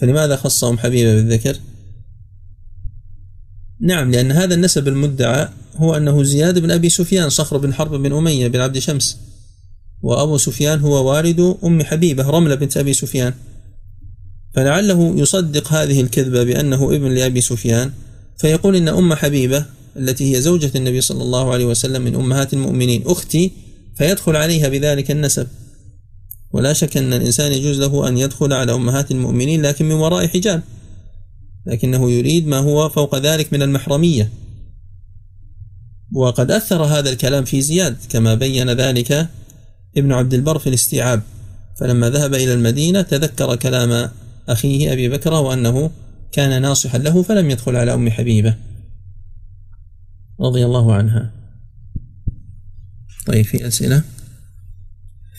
فلماذا 0.00 0.36
خص 0.36 0.64
أم 0.64 0.78
حبيبة 0.78 1.14
بالذكر؟ 1.14 1.56
نعم 3.80 4.10
لأن 4.10 4.32
هذا 4.32 4.54
النسب 4.54 4.88
المدعى 4.88 5.48
هو 5.76 5.96
أنه 5.96 6.22
زياد 6.22 6.58
بن 6.58 6.70
أبي 6.70 6.88
سفيان 6.88 7.28
صخر 7.28 7.56
بن 7.56 7.74
حرب 7.74 8.02
بن 8.02 8.12
أمية 8.12 8.48
بن 8.48 8.60
عبد 8.60 8.78
شمس 8.78 9.16
وأبو 10.02 10.38
سفيان 10.38 10.80
هو 10.80 11.10
والد 11.10 11.56
أم 11.64 11.82
حبيبة 11.82 12.30
رملة 12.30 12.54
بنت 12.54 12.76
أبي 12.76 12.92
سفيان. 12.92 13.34
فلعله 14.54 15.14
يصدق 15.16 15.72
هذه 15.72 16.00
الكذبة 16.00 16.44
بأنه 16.44 16.94
ابن 16.94 17.14
لأبي 17.14 17.40
سفيان 17.40 17.92
فيقول 18.38 18.76
إن 18.76 18.88
أم 18.88 19.14
حبيبة 19.14 19.64
التي 19.96 20.36
هي 20.36 20.40
زوجة 20.40 20.70
النبي 20.76 21.00
صلى 21.00 21.22
الله 21.22 21.52
عليه 21.52 21.64
وسلم 21.64 22.02
من 22.02 22.14
أمهات 22.14 22.52
المؤمنين 22.52 23.02
أختي 23.06 23.52
فيدخل 23.96 24.36
عليها 24.36 24.68
بذلك 24.68 25.10
النسب. 25.10 25.46
ولا 26.52 26.72
شك 26.72 26.96
أن 26.96 27.12
الإنسان 27.12 27.52
يجوز 27.52 27.80
له 27.80 28.08
أن 28.08 28.18
يدخل 28.18 28.52
على 28.52 28.74
أمهات 28.74 29.10
المؤمنين 29.10 29.62
لكن 29.62 29.84
من 29.84 29.94
وراء 29.94 30.26
حجاب. 30.26 30.62
لكنه 31.66 32.10
يريد 32.10 32.46
ما 32.46 32.58
هو 32.58 32.88
فوق 32.88 33.18
ذلك 33.18 33.52
من 33.52 33.62
المحرمية. 33.62 34.30
وقد 36.12 36.50
أثر 36.50 36.82
هذا 36.84 37.10
الكلام 37.10 37.44
في 37.44 37.60
زياد 37.60 37.96
كما 38.10 38.34
بين 38.34 38.70
ذلك 38.70 39.28
ابن 39.96 40.12
عبد 40.12 40.34
البر 40.34 40.58
في 40.58 40.66
الاستيعاب. 40.66 41.22
فلما 41.80 42.10
ذهب 42.10 42.34
إلى 42.34 42.54
المدينة 42.54 43.02
تذكر 43.02 43.56
كلام 43.56 44.10
أخيه 44.48 44.92
أبي 44.92 45.08
بكر 45.08 45.32
وأنه 45.32 45.90
كان 46.32 46.62
ناصحا 46.62 46.98
له 46.98 47.22
فلم 47.22 47.50
يدخل 47.50 47.76
على 47.76 47.94
أم 47.94 48.10
حبيبة. 48.10 48.56
رضي 50.40 50.64
الله 50.64 50.94
عنها. 50.94 51.32
طيب 53.26 53.44
في 53.44 53.66
أسئلة؟ 53.66 54.02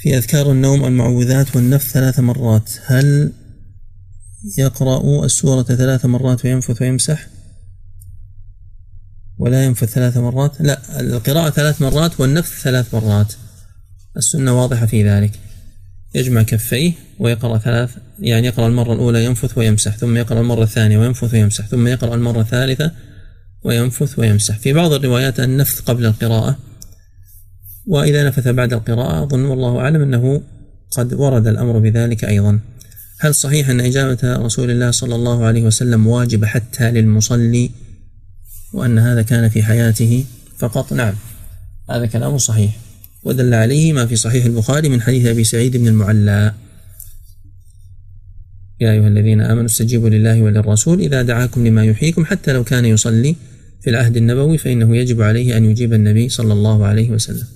في 0.01 0.17
أذكار 0.17 0.51
النوم 0.51 0.85
المعوذات 0.85 1.55
والنفث 1.55 1.91
ثلاث 1.91 2.19
مرات 2.19 2.71
هل 2.85 3.31
يقرأ 4.57 5.25
السورة 5.25 5.63
ثلاث 5.63 6.05
مرات 6.05 6.45
وينفث 6.45 6.81
ويمسح 6.81 7.27
ولا 9.37 9.65
ينفث 9.65 9.89
ثلاث 9.93 10.17
مرات. 10.17 10.61
لا 10.61 10.99
القراءة 10.99 11.49
ثلاث 11.49 11.81
مرات 11.81 12.19
والنفث 12.19 12.61
ثلاث 12.61 12.95
مرات. 12.95 13.33
السنة 14.17 14.61
واضحة 14.61 14.85
في 14.85 15.09
ذلك. 15.09 15.31
يجمع 16.15 16.41
كفيه 16.41 16.93
ويقرأ 17.19 17.57
ثلاث 17.57 17.97
يعني 18.19 18.47
يقرأ 18.47 18.67
المرة 18.67 18.93
الأولى 18.93 19.25
ينفث 19.25 19.57
ويمسح 19.57 19.97
ثم 19.97 20.17
يقرأ 20.17 20.41
المرة 20.41 20.63
الثانية 20.63 20.97
وينفث 20.97 21.33
ويمسح 21.33 21.67
ثم 21.67 21.87
يقرأ 21.87 22.15
المرة 22.15 22.41
الثالثة 22.41 22.91
وينفث 23.63 24.19
ويمسح. 24.19 24.57
في 24.57 24.73
بعض 24.73 24.93
الروايات 24.93 25.39
النفث 25.39 25.81
قبل 25.81 26.05
القراءة 26.05 26.57
وإذا 27.87 28.27
نفث 28.27 28.47
بعد 28.47 28.73
القراءة 28.73 29.23
أظن 29.23 29.45
والله 29.45 29.79
أعلم 29.79 30.01
أنه 30.01 30.41
قد 30.91 31.13
ورد 31.13 31.47
الأمر 31.47 31.79
بذلك 31.79 32.25
أيضا. 32.25 32.59
هل 33.23 33.35
صحيح 33.35 33.69
أن 33.69 33.81
إجابة 33.81 34.17
رسول 34.23 34.71
الله 34.71 34.91
صلى 34.91 35.15
الله 35.15 35.45
عليه 35.45 35.63
وسلم 35.63 36.07
واجبة 36.07 36.47
حتى 36.47 36.91
للمصلي 36.91 37.71
وأن 38.73 38.99
هذا 38.99 39.21
كان 39.21 39.49
في 39.49 39.63
حياته؟ 39.63 40.25
فقط 40.57 40.93
نعم. 40.93 41.13
هذا 41.89 42.05
كلام 42.05 42.37
صحيح. 42.37 42.77
ودل 43.23 43.53
عليه 43.53 43.93
ما 43.93 44.05
في 44.05 44.15
صحيح 44.15 44.45
البخاري 44.45 44.89
من 44.89 45.01
حديث 45.01 45.25
أبي 45.25 45.43
سعيد 45.43 45.77
بن 45.77 45.87
المعلى. 45.87 46.53
يا 48.79 48.91
أيها 48.91 49.07
الذين 49.07 49.41
آمنوا 49.41 49.65
استجيبوا 49.65 50.09
لله 50.09 50.41
وللرسول 50.41 50.99
إذا 50.99 51.21
دعاكم 51.21 51.67
لما 51.67 51.85
يحييكم 51.85 52.25
حتى 52.25 52.53
لو 52.53 52.63
كان 52.63 52.85
يصلي 52.85 53.35
في 53.81 53.89
العهد 53.89 54.17
النبوي 54.17 54.57
فإنه 54.57 54.97
يجب 54.97 55.21
عليه 55.21 55.57
أن 55.57 55.65
يجيب 55.65 55.93
النبي 55.93 56.29
صلى 56.29 56.53
الله 56.53 56.85
عليه 56.85 57.11
وسلم. 57.11 57.47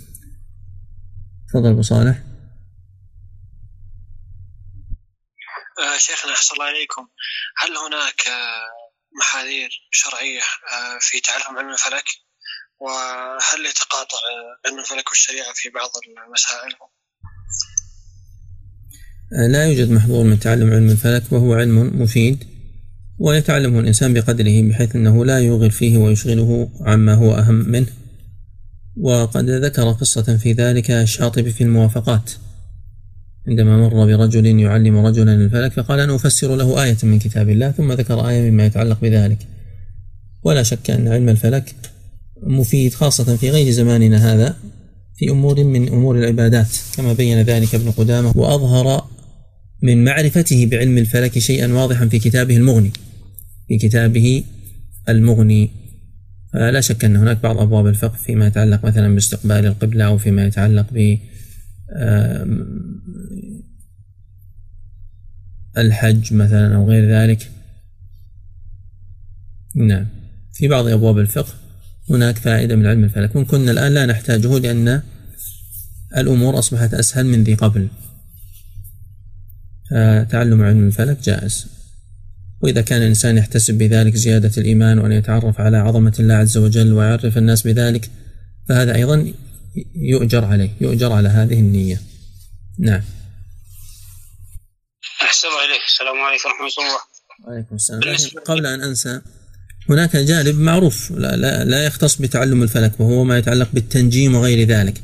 تفضل 1.49 1.69
أبو 1.69 1.81
صالح. 1.81 2.23
شيخنا 6.07 6.33
أحسن 6.33 6.53
الله 6.53 6.65
عليكم 6.65 7.07
هل 7.57 7.77
هناك 7.77 8.27
آه، 8.27 8.69
محاذير 9.19 9.69
شرعية 9.91 10.41
آه، 10.73 10.97
في 11.01 11.19
تعلم 11.19 11.57
علم 11.57 11.69
الفلك؟ 11.69 12.07
وهل 12.79 13.65
يتقاطع 13.65 14.17
آه، 14.17 14.67
علم 14.67 14.79
الفلك 14.79 15.09
والشريعة 15.09 15.53
في 15.53 15.69
بعض 15.69 15.89
المسائل؟ 16.27 16.71
لا 19.51 19.65
يوجد 19.65 19.91
محظور 19.91 20.23
من 20.23 20.39
تعلم 20.39 20.73
علم 20.73 20.89
الفلك 20.89 21.23
وهو 21.31 21.53
علم 21.53 22.01
مفيد 22.01 22.55
ويتعلمه 23.19 23.79
الإنسان 23.79 24.13
بقدره 24.13 24.69
بحيث 24.69 24.95
أنه 24.95 25.25
لا 25.25 25.39
يوغل 25.39 25.71
فيه 25.71 25.97
ويشغله 25.97 26.71
عما 26.81 27.13
هو 27.13 27.35
أهم 27.35 27.55
منه. 27.55 27.93
وقد 28.97 29.49
ذكر 29.49 29.91
قصة 29.91 30.37
في 30.37 30.53
ذلك 30.53 30.91
الشاطبي 30.91 31.51
في 31.51 31.63
الموافقات. 31.63 32.31
عندما 33.47 33.77
مر 33.77 34.05
برجل 34.05 34.45
يعلم 34.59 34.97
رجلا 34.97 35.35
الفلك 35.35 35.73
فقال 35.73 35.99
أنا 35.99 36.15
أفسر 36.15 36.55
له 36.55 36.83
آية 36.83 36.97
من 37.03 37.19
كتاب 37.19 37.49
الله 37.49 37.71
ثم 37.71 37.91
ذكر 37.91 38.29
آية 38.29 38.51
مما 38.51 38.65
يتعلق 38.65 39.01
بذلك. 39.01 39.37
ولا 40.43 40.63
شك 40.63 40.89
أن 40.89 41.07
علم 41.07 41.29
الفلك 41.29 41.75
مفيد 42.43 42.93
خاصة 42.93 43.35
في 43.35 43.49
غير 43.49 43.71
زماننا 43.71 44.33
هذا 44.33 44.55
في 45.15 45.29
أمور 45.29 45.63
من 45.63 45.87
أمور 45.87 46.19
العبادات 46.19 46.67
كما 46.97 47.13
بين 47.13 47.41
ذلك 47.41 47.75
ابن 47.75 47.91
قدامة 47.91 48.33
وأظهر 48.35 49.07
من 49.81 50.03
معرفته 50.03 50.65
بعلم 50.65 50.97
الفلك 50.97 51.39
شيئا 51.39 51.73
واضحا 51.73 52.07
في 52.07 52.19
كتابه 52.19 52.57
المغني. 52.57 52.91
في 53.67 53.77
كتابه 53.77 54.43
المغني. 55.09 55.69
فلا 56.53 56.81
شك 56.81 57.05
أن 57.05 57.15
هناك 57.15 57.43
بعض 57.43 57.57
أبواب 57.57 57.87
الفقه 57.87 58.17
فيما 58.17 58.47
يتعلق 58.47 58.85
مثلا 58.85 59.13
باستقبال 59.13 59.65
القبلة 59.65 60.05
أو 60.05 60.17
فيما 60.17 60.45
يتعلق 60.45 60.85
ب 60.91 61.17
الحج 65.77 66.33
مثلا 66.33 66.75
أو 66.75 66.89
غير 66.89 67.09
ذلك. 67.11 67.51
نعم. 69.75 70.07
في 70.53 70.67
بعض 70.67 70.87
أبواب 70.87 71.19
الفقه 71.19 71.53
هناك 72.09 72.37
فائدة 72.37 72.75
من 72.75 72.85
علم 72.85 73.03
الفلك. 73.03 73.31
كنا 73.31 73.71
الآن 73.71 73.93
لا 73.93 74.05
نحتاجه 74.05 74.59
لأن 74.59 75.01
الأمور 76.17 76.59
أصبحت 76.59 76.93
أسهل 76.93 77.25
من 77.25 77.43
ذي 77.43 77.55
قبل. 77.55 77.87
فتعلم 79.91 80.61
علم 80.61 80.87
الفلك 80.87 81.17
جائز. 81.23 81.67
وإذا 82.61 82.81
كان 82.81 83.01
الإنسان 83.01 83.37
يحتسب 83.37 83.73
بذلك 83.73 84.15
زيادة 84.15 84.51
الإيمان 84.57 84.99
وأن 84.99 85.11
يتعرف 85.11 85.61
على 85.61 85.77
عظمة 85.77 86.13
الله 86.19 86.33
عز 86.33 86.57
وجل 86.57 86.93
ويعرف 86.93 87.37
الناس 87.37 87.67
بذلك 87.67 88.09
فهذا 88.69 88.95
أيضا 88.95 89.33
يؤجر 89.95 90.45
عليه 90.45 90.69
يؤجر 90.81 91.11
على 91.11 91.29
هذه 91.29 91.59
النية. 91.59 92.01
نعم. 92.79 93.01
أحسن 95.35 95.47
إليك. 95.47 95.81
السلام 95.87 96.17
عليكم 96.17 96.49
ورحمة 96.49 96.67
الله. 96.83 96.99
وعليكم 97.47 97.75
السلام. 97.75 97.99
لكن 97.99 98.39
قبل 98.39 98.65
أن 98.65 98.81
أنسى 98.81 99.21
هناك 99.89 100.17
جانب 100.17 100.59
معروف. 100.59 101.11
لا, 101.11 101.35
لا, 101.35 101.63
لا 101.63 101.85
يختص 101.85 102.15
بتعلم 102.15 102.63
الفلك 102.63 102.99
وهو 102.99 103.23
ما 103.23 103.37
يتعلق 103.37 103.69
بالتنجيم 103.73 104.35
وغير 104.35 104.67
ذلك. 104.67 105.01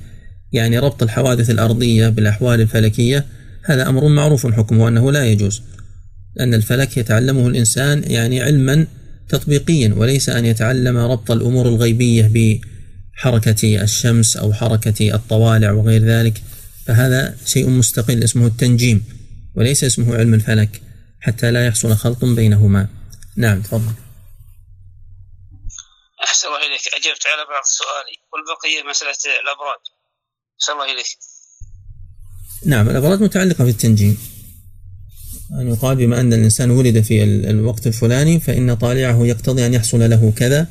يعني 0.51 0.79
ربط 0.79 1.03
الحوادث 1.03 1.49
الأرضية 1.49 2.09
بالأحوال 2.09 2.61
الفلكية 2.61 3.25
هذا 3.65 3.89
أمر 3.89 4.07
معروف 4.07 4.47
حكمه 4.47 4.87
أنه 4.87 5.11
لا 5.11 5.25
يجوز. 5.25 5.61
لأن 6.35 6.53
الفلك 6.53 6.97
يتعلمه 6.97 7.47
الإنسان 7.47 8.03
يعني 8.07 8.41
علما 8.41 8.87
تطبيقيا 9.29 9.93
وليس 9.97 10.29
أن 10.29 10.45
يتعلم 10.45 10.97
ربط 10.97 11.31
الأمور 11.31 11.67
الغيبية 11.67 12.31
بحركة 12.33 13.83
الشمس 13.83 14.37
أو 14.37 14.53
حركة 14.53 15.15
الطوالع 15.15 15.71
وغير 15.71 16.03
ذلك. 16.03 16.41
فهذا 16.85 17.35
شيء 17.45 17.69
مستقل 17.69 18.23
اسمه 18.23 18.47
التنجيم. 18.47 19.20
وليس 19.55 19.83
اسمه 19.83 20.17
علم 20.17 20.33
الفلك 20.33 20.81
حتى 21.19 21.51
لا 21.51 21.67
يحصل 21.67 21.95
خلط 21.95 22.25
بينهما. 22.25 22.87
نعم 23.37 23.61
تفضل. 23.61 23.93
أحسن 26.23 26.47
الله 26.47 26.57
إليك. 26.57 26.81
أجبت 26.97 27.23
على 27.31 27.43
بعض 27.49 27.63
سؤالي 27.63 28.15
والبقية 28.31 28.89
مسألة 28.89 29.39
الأبراج 29.41 29.81
أحسن 30.61 30.73
الله 30.73 30.93
إليك. 30.93 31.07
نعم 32.65 32.89
الأبراج 32.89 33.21
متعلقة 33.21 33.65
بالتنجيم. 33.65 34.17
أن 35.59 35.67
يقال 35.67 35.95
بما 35.95 36.19
أن 36.19 36.33
الإنسان 36.33 36.71
ولد 36.71 37.01
في 37.01 37.23
الوقت 37.23 37.87
الفلاني 37.87 38.39
فإن 38.39 38.73
طالعه 38.75 39.25
يقتضي 39.25 39.65
أن 39.65 39.73
يحصل 39.73 40.09
له 40.09 40.33
كذا 40.37 40.67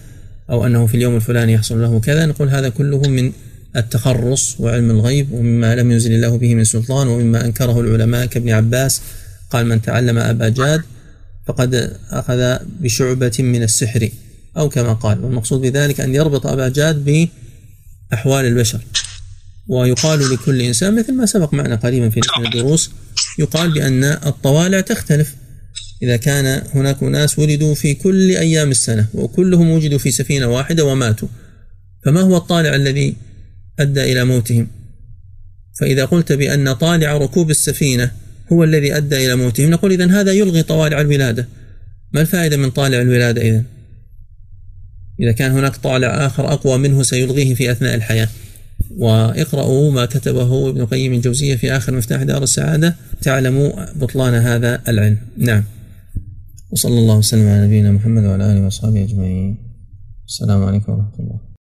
أو 0.51 0.67
أنه 0.67 0.87
في 0.87 0.95
اليوم 0.95 1.17
الفلاني 1.17 1.53
يحصل 1.53 1.83
له 1.83 2.01
كذا. 2.01 2.27
نقول 2.27 2.49
هذا 2.49 2.69
كله 2.69 2.99
من 2.99 3.33
التخرص 3.77 4.61
وعلم 4.61 4.91
الغيب 4.91 5.33
ومما 5.33 5.75
لم 5.75 5.91
ينزل 5.91 6.13
الله 6.13 6.39
به 6.39 6.55
من 6.55 6.65
سلطان 6.65 7.09
ومما 7.09 7.45
أنكره 7.45 7.81
العلماء 7.81 8.27
كابن 8.27 8.51
عباس 8.51 9.01
قال 9.51 9.67
من 9.67 9.83
تعلم 9.83 10.19
أبا 10.19 10.49
جاد 10.49 10.83
فقد 11.47 11.97
أخذ 12.11 12.57
بشعبة 12.81 13.37
من 13.39 13.63
السحر. 13.63 14.09
أو 14.57 14.69
كما 14.69 14.93
قال 14.93 15.25
والمقصود 15.25 15.61
بذلك 15.61 16.01
أن 16.01 16.15
يربط 16.15 16.47
أبا 16.47 16.69
جاد 16.69 17.29
بأحوال 18.13 18.45
البشر. 18.45 18.81
ويقال 19.69 20.31
لكل 20.31 20.63
إنسان 20.63 20.99
مثل 20.99 21.13
ما 21.13 21.27
سبق 21.27 21.55
معنا 21.55 21.77
قريبا 21.77 22.11
في 22.11 22.21
الدروس 22.47 22.91
يقال 23.39 23.73
بأن 23.73 24.05
الطوالع 24.05 24.81
تختلف. 24.81 25.35
إذا 26.03 26.17
كان 26.17 26.63
هناك 26.75 27.03
ناس 27.03 27.39
ولدوا 27.39 27.75
في 27.75 27.95
كل 27.95 28.31
أيام 28.31 28.71
السنة 28.71 29.07
وكلهم 29.15 29.71
وجدوا 29.71 29.99
في 29.99 30.11
سفينة 30.11 30.47
واحدة 30.47 30.85
وماتوا 30.85 31.29
فما 32.05 32.21
هو 32.21 32.37
الطالع 32.37 32.75
الذي 32.75 33.17
أدى 33.81 34.13
إلى 34.13 34.25
موتهم. 34.25 34.67
فإذا 35.81 36.05
قلت 36.05 36.33
بأن 36.33 36.73
طالع 36.73 37.17
ركوب 37.17 37.51
السفينة 37.51 38.11
هو 38.53 38.65
الذي 38.65 38.97
أدى 38.97 39.27
إلى 39.27 39.37
موتهم 39.37 39.71
نقول 39.71 39.93
إذن 39.93 40.11
هذا 40.11 40.33
يلغي 40.33 40.63
طوالع 40.63 41.01
الولادة. 41.01 41.49
ما 42.13 42.21
الفائدة 42.21 42.57
من 42.57 42.71
طالع 42.71 43.01
الولادة 43.01 43.43
إذن؟ 43.43 43.65
إذا 45.21 45.33
كان 45.33 45.51
هناك 45.51 45.77
طالع 45.77 46.27
آخر 46.27 46.53
أقوى 46.53 46.79
منه 46.79 47.03
سيلغيه 47.03 47.55
في 47.55 47.73
أثناء 47.73 47.95
الحياة. 47.95 48.29
واقرأوا 48.99 49.93
ما 49.93 50.07
كتبه 50.07 50.69
ابن 50.69 50.87
قيم 50.87 51.13
الجوزية 51.13 51.57
في 51.57 51.73
آخر 51.73 51.95
مفتاح 51.95 52.23
دار 52.23 52.43
السعادة. 52.43 52.97
تعلموا 53.23 53.93
بطلان 53.95 54.35
هذا 54.35 54.83
العلم. 54.89 55.19
نعم. 55.39 55.65
وصلى 56.71 56.99
الله 56.99 57.19
وسلم 57.19 57.49
على 57.49 57.67
نبينا 57.67 57.93
محمد 57.93 58.25
وعلى 58.25 58.53
آله 58.53 58.65
وأصحابه 58.65 59.05
أجمعين. 59.05 59.57
السلام 60.27 60.63
عليكم 60.65 60.93
ورحمة 60.93 61.19
الله. 61.21 61.50